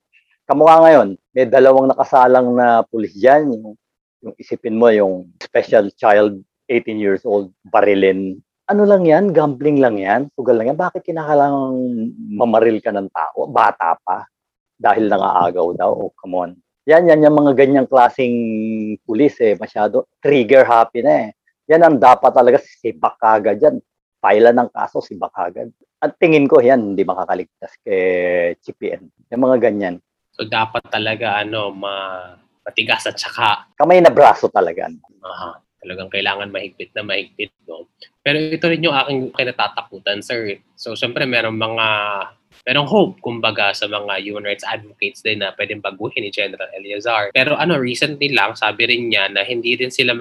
Kamukha 0.48 0.80
ngayon, 0.80 1.08
may 1.36 1.44
dalawang 1.44 1.92
nakasalang 1.92 2.56
na 2.56 2.80
pulis 2.88 3.12
diyan, 3.12 3.52
yung, 3.52 3.76
yung 4.24 4.34
isipin 4.40 4.80
mo 4.80 4.88
yung 4.88 5.28
special 5.44 5.92
child 5.94 6.40
18 6.72 6.96
years 6.96 7.22
old 7.28 7.52
barilin 7.68 8.40
ano 8.68 8.84
lang 8.84 9.08
yan, 9.08 9.32
gambling 9.32 9.80
lang 9.80 9.96
yan, 9.96 10.28
sugal 10.36 10.60
lang 10.60 10.68
yan. 10.68 10.78
Bakit 10.78 11.00
kinakailangan 11.00 11.72
mamaril 12.36 12.84
ka 12.84 12.92
ng 12.92 13.08
tao? 13.08 13.48
Bata 13.48 13.96
pa. 14.04 14.28
Dahil 14.76 15.08
nangaagaw 15.08 15.66
daw. 15.74 15.90
Oh, 15.90 16.12
come 16.12 16.36
on. 16.36 16.50
Yan, 16.88 17.04
yan, 17.04 17.20
yung 17.20 17.36
mga 17.36 17.52
ganyang 17.52 17.84
klaseng 17.84 18.32
pulis 19.04 19.36
eh. 19.44 19.52
Masyado 19.60 20.08
trigger 20.24 20.64
happy 20.64 21.04
na 21.04 21.28
eh. 21.28 21.30
Yan 21.68 21.84
ang 21.84 21.96
dapat 22.00 22.32
talaga 22.32 22.56
sibak 22.64 23.20
kagad 23.20 23.60
yan. 23.60 23.76
Paila 24.16 24.56
ng 24.56 24.72
kaso, 24.72 25.04
sibak 25.04 25.36
kagad. 25.36 25.68
At 26.00 26.16
tingin 26.16 26.48
ko 26.48 26.64
yan, 26.64 26.96
hindi 26.96 27.04
makakaligtas 27.04 27.76
kay 27.84 28.56
CPN. 28.64 29.04
Yung 29.28 29.42
mga 29.44 29.68
ganyan. 29.68 30.00
So 30.32 30.48
dapat 30.48 30.88
talaga 30.88 31.36
ano 31.36 31.76
ma 31.76 31.94
matigas 32.64 33.04
at 33.04 33.20
saka 33.20 33.68
Kamay 33.76 34.00
na 34.00 34.08
braso 34.08 34.48
talaga. 34.48 34.88
aha, 35.20 35.60
talagang 35.84 36.08
kailangan 36.08 36.48
mahigpit 36.48 36.96
na 36.96 37.04
mahigpit 37.04 37.52
no. 37.68 37.84
Pero 38.24 38.40
ito 38.40 38.64
rin 38.64 38.86
yung 38.86 38.96
aking 38.96 39.34
kinatatakutan 39.36 40.24
sir. 40.24 40.56
So 40.72 40.96
syempre 40.96 41.28
merong 41.28 41.58
mga 41.58 41.86
merong 42.66 42.88
hope, 42.88 43.14
kumbaga, 43.20 43.70
sa 43.76 43.86
mga 43.86 44.22
human 44.24 44.46
rights 44.46 44.66
advocates 44.66 45.20
din 45.22 45.44
na 45.44 45.54
pwedeng 45.54 45.82
baguhin 45.84 46.24
ni 46.24 46.30
General 46.32 46.68
Eleazar. 46.74 47.30
Pero 47.34 47.54
ano, 47.54 47.78
recently 47.78 48.32
lang, 48.32 48.56
sabi 48.56 48.88
rin 48.88 49.12
niya 49.12 49.30
na 49.30 49.44
hindi 49.44 49.76
din 49.76 49.92
sila, 49.92 50.16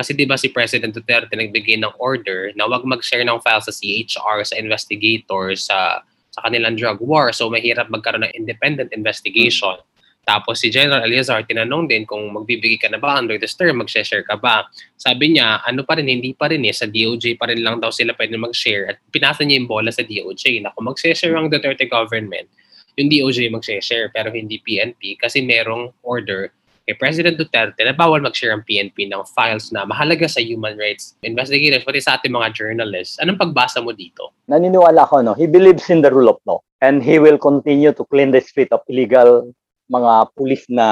kasi 0.00 0.16
di 0.16 0.24
ba 0.24 0.40
si 0.40 0.48
President 0.48 0.96
Duterte 0.96 1.36
nagbigay 1.36 1.76
ng 1.80 1.96
order 2.00 2.56
na 2.56 2.64
wag 2.64 2.88
mag-share 2.88 3.24
ng 3.24 3.40
file 3.44 3.60
sa 3.60 3.72
CHR, 3.72 4.48
sa 4.48 4.56
investigators, 4.56 5.68
sa, 5.68 6.00
sa 6.32 6.40
kanilang 6.48 6.80
drug 6.80 7.00
war. 7.04 7.32
So, 7.36 7.52
mahirap 7.52 7.92
magkaroon 7.92 8.24
ng 8.24 8.34
independent 8.36 8.96
investigation. 8.96 9.76
Tapos 10.24 10.60
si 10.60 10.70
General 10.70 11.02
Eleazar, 11.02 11.42
tinanong 11.42 11.90
din 11.90 12.04
kung 12.04 12.30
magbibigay 12.30 12.78
ka 12.78 12.88
na 12.92 13.00
ba 13.00 13.18
under 13.18 13.40
this 13.40 13.56
term, 13.56 13.82
mag-share 13.82 14.22
ka 14.22 14.36
ba. 14.36 14.68
Sabi 14.94 15.34
niya, 15.34 15.64
ano 15.64 15.82
pa 15.82 15.98
rin, 15.98 16.06
hindi 16.06 16.36
pa 16.36 16.46
rin 16.52 16.62
eh, 16.68 16.74
sa 16.76 16.86
DOJ 16.86 17.40
pa 17.40 17.50
rin 17.50 17.64
lang 17.64 17.80
daw 17.80 17.90
sila 17.90 18.14
pwede 18.14 18.36
mag-share. 18.36 18.94
At 18.94 18.96
pinasa 19.10 19.42
niya 19.42 19.58
yung 19.58 19.70
bola 19.70 19.90
sa 19.90 20.06
DOJ 20.06 20.62
na 20.62 20.70
kung 20.76 20.86
mag-share 20.86 21.34
ang 21.34 21.50
Duterte 21.50 21.88
government, 21.88 22.46
yung 22.94 23.08
DOJ 23.08 23.48
mag-share 23.48 24.12
pero 24.12 24.28
hindi 24.28 24.60
PNP 24.60 25.16
kasi 25.16 25.40
merong 25.40 25.90
order 26.04 26.52
kay 26.90 26.98
President 26.98 27.38
Duterte 27.38 27.86
na 27.86 27.94
bawal 27.94 28.18
mag-share 28.18 28.50
ang 28.50 28.66
PNP 28.66 29.06
ng 29.06 29.22
files 29.30 29.70
na 29.70 29.86
mahalaga 29.86 30.26
sa 30.26 30.42
human 30.42 30.74
rights 30.74 31.14
investigators, 31.22 31.86
pati 31.86 32.02
sa 32.02 32.18
ating 32.18 32.34
mga 32.34 32.50
journalists. 32.50 33.14
Anong 33.22 33.38
pagbasa 33.38 33.78
mo 33.78 33.94
dito? 33.94 34.34
Naniniwala 34.50 35.06
ko, 35.06 35.22
no? 35.22 35.38
He 35.38 35.46
believes 35.46 35.86
in 35.86 36.02
the 36.02 36.10
rule 36.10 36.26
of 36.26 36.42
law. 36.50 36.58
And 36.82 36.98
he 36.98 37.22
will 37.22 37.38
continue 37.38 37.92
to 37.94 38.02
clean 38.08 38.34
the 38.34 38.42
street 38.42 38.74
of 38.74 38.82
illegal 38.90 39.54
mga 39.90 40.12
pulis 40.38 40.62
na 40.70 40.86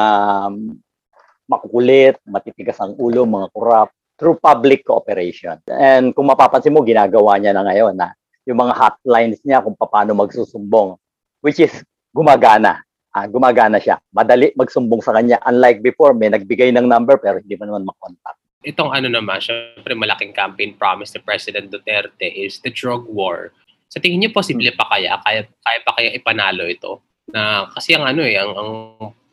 makukulit, 1.46 2.18
matitigas 2.26 2.76
ang 2.82 2.98
ulo, 2.98 3.24
mga 3.24 3.48
corrupt, 3.54 3.94
through 4.18 4.36
public 4.42 4.82
cooperation. 4.82 5.62
And 5.70 6.10
kung 6.10 6.26
mapapansin 6.26 6.74
mo, 6.74 6.82
ginagawa 6.82 7.38
niya 7.38 7.54
na 7.54 7.62
ngayon 7.62 7.94
na 7.94 8.12
yung 8.44 8.58
mga 8.58 8.74
hotlines 8.74 9.38
niya 9.46 9.62
kung 9.62 9.78
paano 9.78 10.18
magsusumbong, 10.18 10.98
which 11.40 11.62
is 11.62 11.72
gumagana. 12.10 12.82
Ah, 13.14 13.24
gumagana 13.24 13.80
siya. 13.80 14.02
Madali 14.12 14.52
magsumbong 14.58 15.00
sa 15.00 15.14
kanya. 15.16 15.40
Unlike 15.46 15.80
before, 15.80 16.12
may 16.12 16.28
nagbigay 16.28 16.74
ng 16.74 16.84
number 16.84 17.16
pero 17.16 17.40
hindi 17.40 17.56
mo 17.56 17.64
naman 17.64 17.88
makontak. 17.88 18.36
Itong 18.66 18.90
ano 18.90 19.06
naman, 19.06 19.38
syempre 19.38 19.94
malaking 19.94 20.34
campaign 20.34 20.74
promise 20.74 21.14
ni 21.14 21.22
President 21.22 21.70
Duterte 21.70 22.26
is 22.26 22.58
the 22.66 22.74
drug 22.74 23.06
war. 23.06 23.54
Sa 23.88 24.02
tingin 24.02 24.20
niyo, 24.20 24.30
posible 24.34 24.68
pa 24.76 24.84
kaya? 24.92 25.16
Kaya, 25.24 25.48
kaya 25.48 25.78
pa 25.86 25.92
kaya 25.96 26.10
ipanalo 26.12 26.68
ito? 26.68 27.00
Na, 27.28 27.68
kasi 27.76 27.92
ang 27.92 28.08
ano 28.08 28.24
eh, 28.24 28.40
ang, 28.40 28.52
ang, 28.56 28.72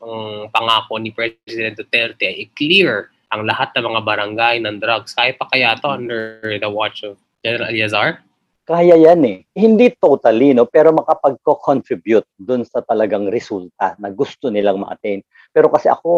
ang 0.04 0.14
pangako 0.52 1.00
ni 1.00 1.10
President 1.12 1.76
Duterte 1.80 2.28
ay 2.28 2.48
clear 2.52 3.08
ang 3.32 3.48
lahat 3.48 3.72
ng 3.74 3.84
mga 3.88 4.00
barangay 4.04 4.56
ng 4.62 4.76
drugs. 4.78 5.16
Kaya 5.16 5.32
pa 5.34 5.48
kaya 5.48 5.74
to 5.80 5.88
under 5.88 6.40
the 6.44 6.68
watch 6.68 7.02
of 7.02 7.16
General 7.40 7.72
Eliazar? 7.72 8.20
Kaya 8.66 8.98
yan 8.98 9.22
eh. 9.22 9.38
Hindi 9.54 9.94
totally, 9.94 10.50
no? 10.50 10.66
pero 10.66 10.90
makapag-contribute 10.90 12.26
dun 12.34 12.66
sa 12.66 12.82
talagang 12.82 13.30
resulta 13.30 13.94
na 14.02 14.10
gusto 14.10 14.50
nilang 14.50 14.82
ma-attain. 14.82 15.22
Pero 15.54 15.70
kasi 15.70 15.86
ako, 15.86 16.10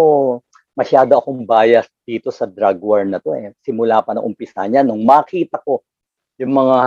masyado 0.73 1.21
akong 1.21 1.45
bias 1.45 1.85
dito 2.09 2.33
sa 2.33 2.49
drug 2.49 2.81
war 2.81 3.05
na 3.05 3.21
to 3.21 3.37
eh. 3.37 3.53
Simula 3.61 4.01
pa 4.01 4.17
ng 4.17 4.25
umpisa 4.25 4.65
niya, 4.65 4.81
nung 4.81 5.05
makita 5.05 5.61
ko 5.61 5.85
yung 6.41 6.57
mga 6.57 6.79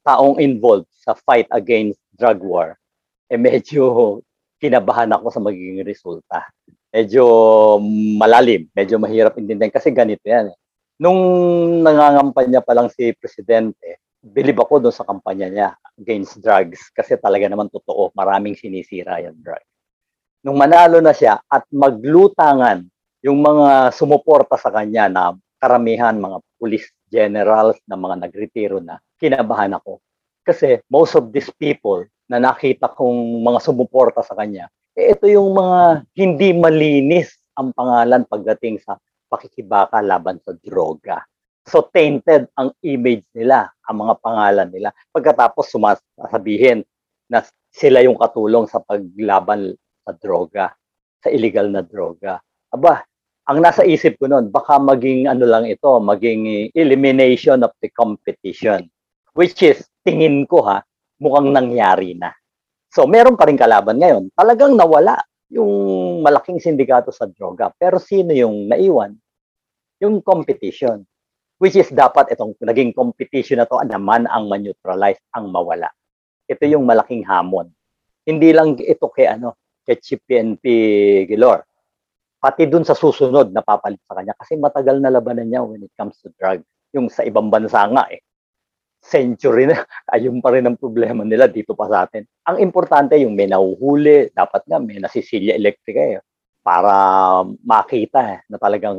taong 0.00 0.40
involved 0.40 0.88
sa 0.94 1.12
fight 1.12 1.50
against 1.52 2.00
drug 2.16 2.40
war, 2.40 2.80
eh 3.28 3.36
medyo 3.36 4.22
kinabahan 4.62 5.10
ako 5.10 5.26
sa 5.34 5.42
magiging 5.42 5.82
resulta. 5.82 6.46
Medyo 6.94 7.24
malalim, 8.14 8.70
medyo 8.70 9.02
mahirap 9.02 9.34
intindihan 9.34 9.74
kasi 9.74 9.90
ganito 9.90 10.22
yan. 10.22 10.54
Nung 11.02 11.18
nangangampanya 11.82 12.62
pa 12.62 12.78
lang 12.78 12.86
si 12.94 13.10
Presidente, 13.18 13.98
bilib 14.22 14.62
ako 14.62 14.86
doon 14.86 14.94
sa 14.94 15.02
kampanya 15.02 15.50
niya 15.50 15.68
against 15.98 16.38
drugs 16.38 16.94
kasi 16.94 17.18
talaga 17.18 17.50
naman 17.50 17.66
totoo, 17.66 18.14
maraming 18.14 18.54
sinisira 18.54 19.18
yung 19.26 19.34
drugs. 19.42 19.66
Nung 20.46 20.54
manalo 20.54 21.02
na 21.02 21.10
siya 21.10 21.42
at 21.42 21.66
maglutangan 21.74 22.86
yung 23.26 23.42
mga 23.42 23.90
sumuporta 23.90 24.54
sa 24.54 24.70
kanya 24.70 25.10
na 25.10 25.22
karamihan 25.58 26.14
mga 26.14 26.38
police 26.58 26.90
generals 27.10 27.78
na 27.86 27.94
mga 27.94 28.26
nagretiro 28.26 28.78
na, 28.82 28.98
kinabahan 29.18 29.74
ako. 29.78 30.02
Kasi 30.42 30.82
most 30.90 31.14
of 31.14 31.30
these 31.30 31.50
people 31.54 32.02
na 32.26 32.42
nakita 32.42 32.90
kong 32.90 33.42
mga 33.42 33.58
sumuporta 33.62 34.26
sa 34.26 34.34
kanya, 34.34 34.66
eh, 34.98 35.14
ito 35.14 35.24
yung 35.30 35.54
mga 35.54 36.04
hindi 36.18 36.50
malinis 36.52 37.32
ang 37.56 37.72
pangalan 37.72 38.26
pagdating 38.26 38.82
sa 38.82 38.98
pakikibaka 39.30 40.04
laban 40.04 40.36
sa 40.44 40.52
droga. 40.60 41.24
So 41.64 41.88
tainted 41.94 42.50
ang 42.58 42.74
image 42.82 43.22
nila, 43.32 43.70
ang 43.86 44.02
mga 44.02 44.14
pangalan 44.18 44.68
nila. 44.68 44.90
Pagkatapos 45.14 45.70
sumasabihin 45.70 46.82
na 47.30 47.46
sila 47.72 48.02
yung 48.02 48.18
katulong 48.18 48.66
sa 48.66 48.82
paglaban 48.82 49.72
sa 50.04 50.12
droga, 50.18 50.74
sa 51.22 51.30
illegal 51.30 51.70
na 51.70 51.80
droga. 51.80 52.42
Aba, 52.74 53.06
ang 53.46 53.58
nasa 53.62 53.86
isip 53.86 54.18
ko 54.18 54.26
noon, 54.26 54.50
baka 54.50 54.76
maging 54.78 55.30
ano 55.30 55.46
lang 55.46 55.64
ito, 55.70 56.02
maging 56.02 56.70
elimination 56.74 57.62
of 57.62 57.72
the 57.78 57.88
competition. 57.94 58.90
Which 59.32 59.62
is, 59.64 59.86
tingin 60.02 60.44
ko 60.46 60.66
ha, 60.66 60.82
mukhang 61.22 61.54
nangyari 61.54 62.18
na. 62.18 62.34
So, 62.92 63.08
meron 63.08 63.38
pa 63.38 63.48
rin 63.48 63.56
kalaban 63.56 64.02
ngayon. 64.02 64.34
Talagang 64.36 64.76
nawala 64.76 65.16
yung 65.48 65.72
malaking 66.20 66.60
sindikato 66.60 67.08
sa 67.08 67.24
droga. 67.30 67.72
Pero 67.78 67.96
sino 67.96 68.36
yung 68.36 68.68
naiwan? 68.68 69.16
Yung 70.02 70.20
competition. 70.20 71.06
Which 71.62 71.78
is 71.78 71.88
dapat 71.94 72.34
itong 72.34 72.58
naging 72.58 72.92
competition 72.92 73.62
na 73.62 73.70
to 73.70 73.78
naman 73.86 74.26
ang 74.26 74.50
ma-neutralize, 74.50 75.22
ang 75.32 75.54
mawala. 75.54 75.88
Ito 76.50 76.66
yung 76.66 76.84
malaking 76.84 77.22
hamon. 77.22 77.70
Hindi 78.26 78.50
lang 78.50 78.74
ito 78.82 79.06
kay 79.14 79.30
ano, 79.30 79.54
kay 79.86 79.96
Chief 80.02 80.18
PNP 80.18 80.66
Gilor. 81.30 81.62
Pati 82.42 82.66
dun 82.66 82.82
sa 82.82 82.98
susunod 82.98 83.54
na 83.54 83.62
papalit 83.62 84.02
sa 84.02 84.18
kanya 84.18 84.34
kasi 84.34 84.58
matagal 84.58 84.98
na 84.98 85.14
labanan 85.14 85.46
niya 85.46 85.62
when 85.62 85.86
it 85.86 85.94
comes 85.94 86.18
to 86.18 86.34
drugs. 86.34 86.66
Yung 86.90 87.06
sa 87.06 87.22
ibang 87.22 87.46
bansa 87.46 87.86
nga 87.86 88.10
eh 88.10 88.18
century 89.02 89.66
na, 89.66 89.82
ayun 90.14 90.38
pa 90.38 90.54
rin 90.54 90.64
ang 90.64 90.78
problema 90.78 91.26
nila 91.26 91.50
dito 91.50 91.74
pa 91.74 91.90
sa 91.90 92.06
atin. 92.06 92.22
Ang 92.46 92.62
importante 92.62 93.18
yung 93.18 93.34
may 93.34 93.50
nahuhuli, 93.50 94.30
dapat 94.30 94.62
nga 94.70 94.78
may 94.78 95.02
nasisilya 95.02 95.58
elektrika 95.58 96.00
eh, 96.00 96.22
para 96.62 96.94
makita 97.66 98.38
eh, 98.38 98.38
na 98.46 98.56
talagang 98.56 98.96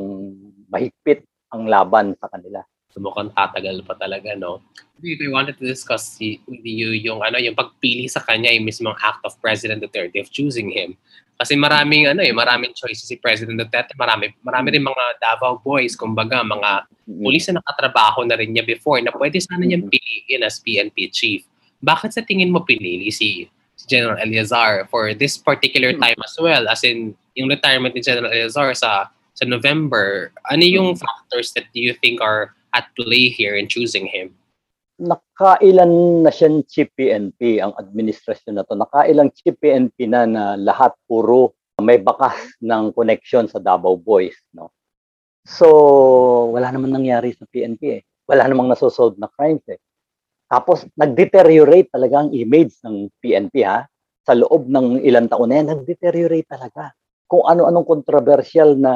mahigpit 0.68 1.24
ang 1.48 1.64
laban 1.64 2.12
sa 2.20 2.28
kanila. 2.28 2.60
So 2.94 3.02
mukhang 3.02 3.34
tatagal 3.34 3.82
pa 3.82 3.98
talaga, 3.98 4.38
no? 4.38 4.62
I 5.02 5.18
wanted 5.26 5.58
to 5.58 5.66
discuss 5.66 6.14
with 6.22 6.62
you 6.62 6.94
yung 6.94 7.26
ano 7.26 7.42
yung 7.42 7.58
pagpili 7.58 8.06
sa 8.06 8.22
kanya 8.22 8.54
yung 8.54 8.70
mismong 8.70 8.94
act 9.02 9.18
of 9.26 9.34
President 9.42 9.82
Duterte 9.82 10.22
of 10.22 10.30
choosing 10.30 10.70
him. 10.70 10.94
Kasi 11.34 11.58
maraming 11.58 12.06
ano 12.06 12.22
eh, 12.22 12.30
maraming 12.30 12.70
choices 12.78 13.10
si 13.10 13.18
President 13.18 13.58
Duterte, 13.58 13.98
marami 13.98 14.30
marami 14.46 14.78
rin 14.78 14.86
mga 14.86 15.04
Davao 15.18 15.58
boys, 15.58 15.98
kumbaga 15.98 16.46
mga 16.46 16.86
pulis 17.02 17.50
na 17.50 17.58
nakatrabaho 17.58 18.22
na 18.22 18.38
rin 18.38 18.54
niya 18.54 18.62
before 18.62 19.02
na 19.02 19.10
pwede 19.10 19.42
sana 19.42 19.66
niyang 19.66 19.90
piliin 19.90 20.46
as 20.46 20.62
PNP 20.62 21.10
chief. 21.10 21.42
Bakit 21.82 22.14
sa 22.14 22.22
tingin 22.22 22.54
mo 22.54 22.62
pinili 22.62 23.10
si, 23.10 23.50
si 23.74 23.84
General 23.90 24.22
Eleazar 24.22 24.86
for 24.86 25.10
this 25.18 25.34
particular 25.34 25.90
time 25.98 26.16
as 26.22 26.38
well 26.38 26.70
as 26.70 26.86
in 26.86 27.18
yung 27.34 27.50
retirement 27.50 27.98
ni 27.98 28.00
General 28.06 28.30
Eleazar 28.30 28.70
sa 28.78 29.10
sa 29.34 29.44
November? 29.44 30.30
Ano 30.46 30.62
yung 30.62 30.94
factors 30.94 31.50
that 31.58 31.66
you 31.74 31.90
think 31.98 32.22
are 32.22 32.54
at 32.74 32.90
play 32.98 33.30
here 33.30 33.54
in 33.54 33.70
choosing 33.70 34.04
him? 34.04 34.34
nakailan 35.00 36.22
na 36.22 36.30
siyang 36.30 36.62
chief 36.70 36.86
PNP 36.94 37.58
ang 37.58 37.74
administrasyon 37.74 38.54
na 38.54 38.66
to. 38.66 38.78
Nakailang 38.78 39.34
chief 39.34 39.58
PNP 39.58 40.06
na 40.06 40.22
na 40.26 40.54
lahat 40.54 40.94
puro 41.10 41.58
may 41.82 41.98
bakas 41.98 42.38
ng 42.62 42.94
connection 42.94 43.50
sa 43.50 43.58
Davao 43.58 43.98
Boys, 43.98 44.38
no. 44.54 44.70
So, 45.44 46.54
wala 46.54 46.70
naman 46.70 46.94
nangyari 46.94 47.34
sa 47.34 47.44
PNP 47.50 47.82
eh. 47.90 48.02
Wala 48.24 48.46
namang 48.46 48.70
nasosolve 48.70 49.18
na 49.18 49.28
crimes 49.28 49.66
eh. 49.68 49.82
Tapos, 50.48 50.86
nag-deteriorate 50.94 51.90
talaga 51.90 52.24
ang 52.24 52.30
image 52.30 52.78
ng 52.86 53.10
PNP 53.18 53.66
ha. 53.66 53.84
Sa 54.24 54.32
loob 54.32 54.70
ng 54.70 55.04
ilang 55.04 55.28
taon 55.28 55.52
na 55.52 55.60
yan, 55.60 55.68
nag-deteriorate 55.74 56.48
talaga. 56.48 56.94
Kung 57.28 57.44
ano-anong 57.44 57.84
controversial 57.84 58.78
na 58.78 58.94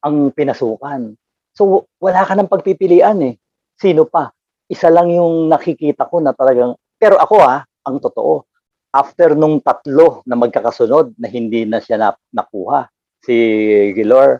ang 0.00 0.32
pinasukan. 0.32 1.12
So, 1.60 1.92
wala 2.00 2.24
ka 2.24 2.32
ng 2.32 2.48
pagpipilian 2.48 3.20
eh. 3.20 3.36
Sino 3.76 4.08
pa? 4.08 4.32
isa 4.70 4.86
lang 4.86 5.10
yung 5.10 5.50
nakikita 5.50 6.06
ko 6.06 6.22
na 6.22 6.30
talagang, 6.30 6.78
pero 6.94 7.18
ako 7.18 7.36
ha, 7.42 7.66
ang 7.82 7.98
totoo, 7.98 8.46
after 8.94 9.34
nung 9.34 9.58
tatlo 9.58 10.22
na 10.22 10.38
magkakasunod 10.38 11.18
na 11.18 11.26
hindi 11.26 11.66
na 11.66 11.82
siya 11.82 11.98
na, 11.98 12.08
nakuha, 12.30 12.86
si 13.18 13.34
Gilor, 13.98 14.38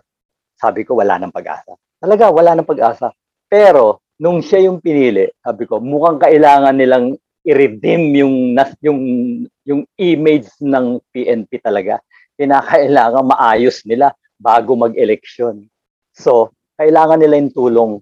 sabi 0.54 0.86
ko 0.86 0.94
wala 0.94 1.18
nang 1.18 1.34
pag-asa. 1.34 1.74
Talaga, 1.98 2.30
wala 2.30 2.54
nang 2.54 2.68
pag-asa. 2.68 3.10
Pero, 3.50 4.06
nung 4.22 4.38
siya 4.38 4.70
yung 4.70 4.78
pinili, 4.78 5.26
sabi 5.42 5.66
ko, 5.66 5.82
mukhang 5.82 6.22
kailangan 6.22 6.78
nilang 6.78 7.18
i-redeem 7.42 8.14
yung, 8.22 8.34
yung, 8.78 9.00
yung 9.66 9.82
image 9.98 10.46
ng 10.62 11.02
PNP 11.10 11.58
talaga. 11.58 11.98
Kinakailangan 12.38 13.26
maayos 13.26 13.82
nila 13.82 14.14
bago 14.38 14.78
mag-eleksyon. 14.78 15.66
So, 16.14 16.54
kailangan 16.80 17.20
nila 17.20 17.36
yung 17.36 17.52
tulong 17.52 17.92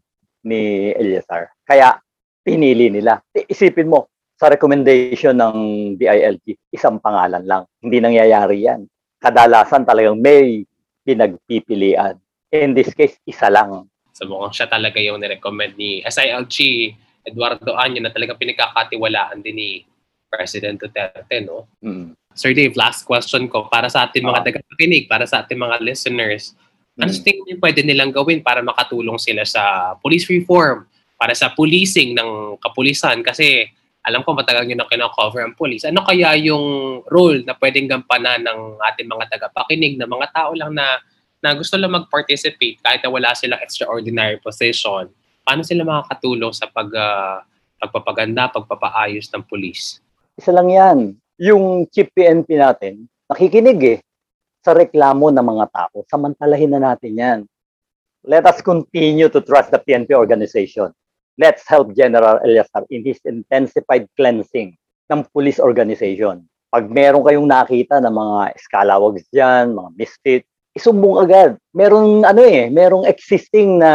ni 0.46 0.94
Eliasar. 0.94 1.50
Kaya 1.66 1.98
pinili 2.46 2.94
nila. 2.94 3.18
Isipin 3.34 3.90
mo, 3.90 4.06
Sa 4.38 4.46
recommendation 4.46 5.34
ng 5.34 5.56
DILG, 5.98 6.70
isang 6.70 7.02
pangalan 7.02 7.42
lang. 7.42 7.66
Hindi 7.82 7.98
nangyayari 7.98 8.70
yan. 8.70 8.86
Kadalasan 9.18 9.82
talagang 9.82 10.14
may 10.14 10.62
pinagpipilian. 11.02 12.14
In 12.54 12.70
this 12.70 12.94
case, 12.94 13.18
isa 13.26 13.50
lang. 13.50 13.90
So 14.14 14.30
mukhang 14.30 14.54
siya 14.54 14.70
talaga 14.70 15.02
yung 15.02 15.18
nirecommend 15.18 15.74
ni 15.74 16.06
SILG, 16.06 16.54
Eduardo 17.26 17.74
Anyo, 17.74 17.98
na 17.98 18.14
talagang 18.14 18.38
pinagkakatiwalaan 18.38 19.42
din 19.42 19.58
ni 19.58 19.70
President 20.30 20.78
Duterte, 20.78 21.42
no? 21.42 21.66
Mm. 21.82 22.14
Sir 22.30 22.54
Dave, 22.54 22.78
last 22.78 23.02
question 23.02 23.50
ko 23.50 23.66
para 23.66 23.90
sa 23.90 24.06
ating 24.06 24.22
mga 24.22 24.38
Ah. 24.38 24.46
tagapakinig, 24.46 25.10
para 25.10 25.26
sa 25.26 25.42
ating 25.42 25.58
mga 25.58 25.82
listeners. 25.82 26.54
Ano 26.98 27.14
Mm. 27.14 27.16
sa 27.16 27.22
tingin 27.22 27.42
niyo 27.46 27.56
pwede 27.62 27.80
nilang 27.86 28.10
gawin 28.10 28.42
para 28.42 28.58
makatulong 28.58 29.22
sila 29.22 29.46
sa 29.46 29.94
police 30.02 30.26
reform, 30.26 30.82
para 31.14 31.30
sa 31.30 31.54
policing 31.54 32.14
ng 32.18 32.58
kapulisan? 32.58 33.22
Kasi 33.22 33.70
alam 34.02 34.26
ko 34.26 34.34
matagal 34.34 34.66
nyo 34.66 34.82
na 34.82 34.90
kinakover 34.90 35.46
ang 35.46 35.54
police. 35.54 35.86
Ano 35.86 36.02
kaya 36.02 36.34
yung 36.34 36.98
role 37.06 37.46
na 37.46 37.54
pwedeng 37.54 37.86
gampanan 37.86 38.42
ng 38.42 38.82
ating 38.82 39.06
mga 39.06 39.30
tagapakinig 39.30 39.94
na 39.94 40.10
mga 40.10 40.26
tao 40.34 40.50
lang 40.58 40.74
na 40.74 40.98
na 41.38 41.54
gusto 41.54 41.78
lang 41.78 41.94
mag-participate 41.94 42.82
kahit 42.82 42.98
na 42.98 43.14
wala 43.14 43.30
silang 43.38 43.62
extraordinary 43.62 44.42
position? 44.42 45.06
Paano 45.46 45.62
sila 45.62 45.86
makakatulong 45.86 46.50
sa 46.50 46.66
pag, 46.66 46.90
ah, 46.98 47.46
pagpapaganda, 47.78 48.50
pagpapaayos 48.50 49.30
ng 49.30 49.46
police? 49.46 50.02
Isa 50.34 50.50
lang 50.50 50.66
yan. 50.66 50.98
Yung 51.38 51.86
chief 51.94 52.10
PNP 52.10 52.58
natin, 52.58 53.06
nakikinig 53.30 53.78
eh 53.86 53.98
sa 54.62 54.74
reklamo 54.74 55.30
ng 55.30 55.44
mga 55.44 55.66
tao. 55.70 55.96
Samantalahin 56.06 56.74
na 56.74 56.92
natin 56.92 57.12
yan. 57.14 57.38
Let 58.26 58.44
us 58.44 58.58
continue 58.60 59.30
to 59.30 59.40
trust 59.40 59.70
the 59.70 59.80
PNP 59.80 60.12
organization. 60.12 60.90
Let's 61.38 61.62
help 61.70 61.94
General 61.94 62.42
Eliasar 62.42 62.82
in 62.90 63.06
his 63.06 63.22
intensified 63.22 64.10
cleansing 64.18 64.74
ng 65.08 65.20
police 65.30 65.62
organization. 65.62 66.42
Pag 66.68 66.90
meron 66.90 67.24
kayong 67.24 67.48
nakita 67.48 68.02
ng 68.02 68.12
mga 68.12 68.38
scalawags 68.60 69.24
dyan, 69.32 69.72
mga 69.72 69.90
misfit, 69.96 70.42
isumbong 70.76 71.16
agad. 71.24 71.50
Merong 71.72 72.26
ano 72.26 72.42
eh, 72.44 72.68
merong 72.68 73.08
existing 73.08 73.80
na, 73.80 73.90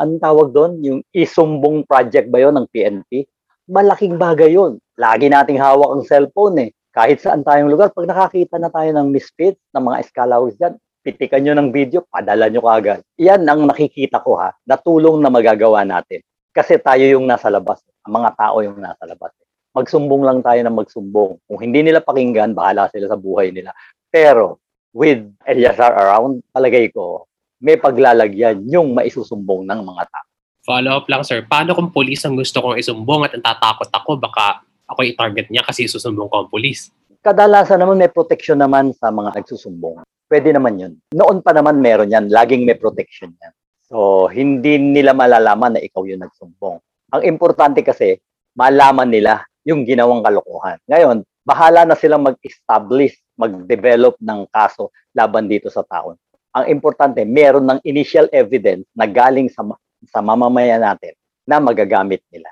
anong 0.00 0.22
tawag 0.22 0.48
doon? 0.54 0.72
Yung 0.80 1.00
isumbong 1.12 1.84
project 1.84 2.30
ba 2.30 2.40
yon 2.40 2.56
ng 2.56 2.66
PNP? 2.72 3.26
Malaking 3.68 4.16
bagay 4.16 4.54
yon. 4.56 4.78
Lagi 4.96 5.28
nating 5.28 5.60
hawak 5.60 5.90
ang 5.94 6.02
cellphone 6.06 6.56
eh. 6.66 6.70
Kahit 6.94 7.18
saan 7.18 7.42
tayong 7.42 7.74
lugar, 7.74 7.90
pag 7.90 8.06
nakakita 8.06 8.54
na 8.62 8.70
tayo 8.70 8.94
ng 8.94 9.10
misfit, 9.10 9.58
ng 9.74 9.82
mga 9.82 9.98
scalawags 10.06 10.54
dyan, 10.54 10.78
pitikan 11.02 11.42
nyo 11.42 11.58
ng 11.58 11.74
video, 11.74 12.06
padala 12.06 12.46
nyo 12.46 12.62
kagad. 12.62 13.02
Yan 13.18 13.42
ang 13.42 13.66
nakikita 13.66 14.22
ko 14.22 14.38
ha, 14.38 14.54
na 14.62 14.78
tulong 14.78 15.18
na 15.18 15.26
magagawa 15.26 15.82
natin. 15.82 16.22
Kasi 16.54 16.78
tayo 16.78 17.02
yung 17.02 17.26
nasa 17.26 17.50
labas. 17.50 17.82
Ang 18.06 18.22
mga 18.22 18.30
tao 18.38 18.62
yung 18.62 18.78
nasa 18.78 19.10
labas. 19.10 19.34
Magsumbong 19.74 20.22
lang 20.22 20.38
tayo 20.38 20.62
ng 20.62 20.70
magsumbong. 20.70 21.42
Kung 21.50 21.58
hindi 21.58 21.82
nila 21.82 21.98
pakinggan, 21.98 22.54
bahala 22.54 22.86
sila 22.94 23.10
sa 23.10 23.18
buhay 23.18 23.50
nila. 23.50 23.74
Pero, 24.06 24.62
with 24.94 25.26
Eliasar 25.42 25.98
around, 25.98 26.46
palagay 26.54 26.94
ko, 26.94 27.26
may 27.58 27.74
paglalagyan 27.74 28.70
yung 28.70 28.94
maisusumbong 28.94 29.66
ng 29.66 29.82
mga 29.82 30.02
tao. 30.14 30.26
Follow 30.62 31.02
up 31.02 31.10
lang, 31.10 31.26
sir. 31.26 31.42
Paano 31.42 31.74
kung 31.74 31.90
police 31.90 32.22
ang 32.22 32.38
gusto 32.38 32.62
kong 32.62 32.78
isumbong 32.78 33.26
at 33.26 33.34
natatakot 33.34 33.90
ako, 33.90 34.14
baka 34.22 34.62
ako 34.88 35.00
i-target 35.04 35.48
niya 35.48 35.64
kasi 35.64 35.88
susumbong 35.88 36.28
ko 36.28 36.44
ang 36.44 36.48
police? 36.52 36.92
Kadalasan 37.24 37.80
naman 37.80 37.96
may 37.96 38.12
protection 38.12 38.60
naman 38.60 38.92
sa 38.92 39.08
mga 39.08 39.40
nagsusumbong. 39.40 40.04
Pwede 40.28 40.52
naman 40.52 40.76
yun. 40.76 40.92
Noon 41.16 41.40
pa 41.40 41.56
naman 41.56 41.80
meron 41.80 42.12
yan. 42.12 42.28
Laging 42.28 42.68
may 42.68 42.76
protection 42.76 43.32
yan. 43.32 43.52
So, 43.84 44.28
hindi 44.28 44.76
nila 44.80 45.12
malalaman 45.12 45.76
na 45.76 45.80
ikaw 45.80 46.04
yung 46.08 46.24
nagsumbong. 46.24 46.80
Ang 47.16 47.22
importante 47.24 47.80
kasi, 47.84 48.16
malaman 48.56 49.08
nila 49.08 49.44
yung 49.64 49.84
ginawang 49.88 50.20
kalokohan. 50.24 50.80
Ngayon, 50.88 51.24
bahala 51.44 51.84
na 51.84 51.96
silang 51.96 52.24
mag-establish, 52.24 53.16
mag-develop 53.36 54.16
ng 54.20 54.48
kaso 54.48 54.92
laban 55.12 55.48
dito 55.48 55.68
sa 55.68 55.84
taon. 55.84 56.16
Ang 56.54 56.70
importante, 56.70 57.26
meron 57.26 57.66
ng 57.66 57.80
initial 57.82 58.30
evidence 58.30 58.86
na 58.94 59.10
galing 59.10 59.50
sa, 59.50 59.66
sa 60.06 60.20
mamamayan 60.22 60.80
natin 60.80 61.12
na 61.44 61.58
magagamit 61.58 62.22
nila. 62.30 62.48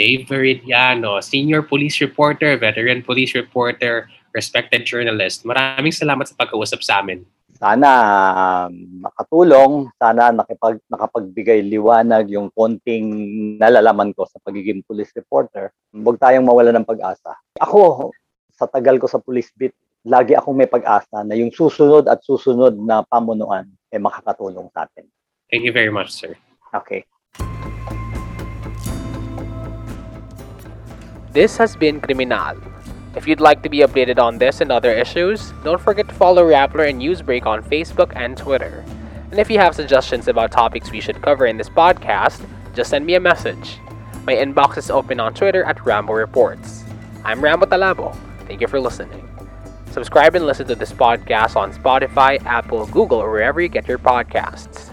Dave 0.00 0.24
Veridiano, 0.24 1.20
senior 1.20 1.60
police 1.60 2.00
reporter, 2.00 2.56
veteran 2.56 3.04
police 3.04 3.36
reporter, 3.36 4.08
respected 4.32 4.88
journalist. 4.88 5.44
Maraming 5.44 5.92
salamat 5.92 6.24
sa 6.24 6.32
pag-uusap 6.40 6.80
sa 6.80 7.04
amin. 7.04 7.20
sana 7.60 7.90
um, 8.32 9.04
makatulong, 9.04 9.92
sana 10.00 10.32
nakipag, 10.32 10.80
nakapagbigay 10.88 11.60
liwanag 11.60 12.32
yung 12.32 12.48
konting 12.56 13.04
nalalaman 13.60 14.16
ko 14.16 14.24
sa 14.24 14.40
pagiging 14.40 14.80
police 14.88 15.12
reporter. 15.12 15.68
Huwag 15.92 16.16
tayong 16.16 16.48
mawala 16.48 16.72
ng 16.72 16.88
pag-asa. 16.88 17.36
Ako, 17.60 18.08
sa 18.56 18.64
tagal 18.64 18.96
ko 18.96 19.04
sa 19.04 19.20
police 19.20 19.52
beat, 19.52 19.76
lagi 20.08 20.32
akong 20.32 20.56
may 20.56 20.72
pag-asa 20.72 21.20
na 21.28 21.36
yung 21.36 21.52
susunod 21.52 22.08
at 22.08 22.24
susunod 22.24 22.72
na 22.80 23.04
pamunuan 23.04 23.68
ay 23.92 24.00
makakatulong 24.00 24.72
sa 24.72 24.88
atin. 24.88 25.04
Thank 25.52 25.68
you 25.68 25.76
very 25.76 25.92
much, 25.92 26.08
sir. 26.08 26.40
Okay. 26.72 27.04
This 31.32 31.56
has 31.58 31.76
been 31.76 32.00
Criminal. 32.00 32.56
If 33.14 33.28
you'd 33.28 33.38
like 33.38 33.62
to 33.62 33.68
be 33.68 33.78
updated 33.78 34.18
on 34.18 34.38
this 34.38 34.60
and 34.60 34.72
other 34.72 34.90
issues, 34.90 35.52
don't 35.62 35.80
forget 35.80 36.08
to 36.08 36.14
follow 36.16 36.42
Rappler 36.42 36.90
and 36.90 37.00
Newsbreak 37.00 37.46
on 37.46 37.62
Facebook 37.62 38.12
and 38.16 38.36
Twitter. 38.36 38.84
And 39.30 39.38
if 39.38 39.48
you 39.48 39.60
have 39.60 39.76
suggestions 39.76 40.26
about 40.26 40.50
topics 40.50 40.90
we 40.90 41.00
should 41.00 41.22
cover 41.22 41.46
in 41.46 41.56
this 41.56 41.68
podcast, 41.68 42.44
just 42.74 42.90
send 42.90 43.06
me 43.06 43.14
a 43.14 43.20
message. 43.20 43.78
My 44.26 44.34
inbox 44.34 44.76
is 44.76 44.90
open 44.90 45.20
on 45.20 45.32
Twitter 45.32 45.62
at 45.62 45.86
Rambo 45.86 46.14
Reports. 46.14 46.82
I'm 47.24 47.40
Rambo 47.40 47.66
Talabo. 47.66 48.16
Thank 48.48 48.60
you 48.60 48.66
for 48.66 48.80
listening. 48.80 49.28
Subscribe 49.92 50.34
and 50.34 50.46
listen 50.46 50.66
to 50.66 50.74
this 50.74 50.90
podcast 50.90 51.54
on 51.54 51.72
Spotify, 51.72 52.44
Apple, 52.44 52.86
Google, 52.86 53.18
or 53.18 53.30
wherever 53.30 53.60
you 53.60 53.68
get 53.68 53.86
your 53.86 53.98
podcasts. 53.98 54.89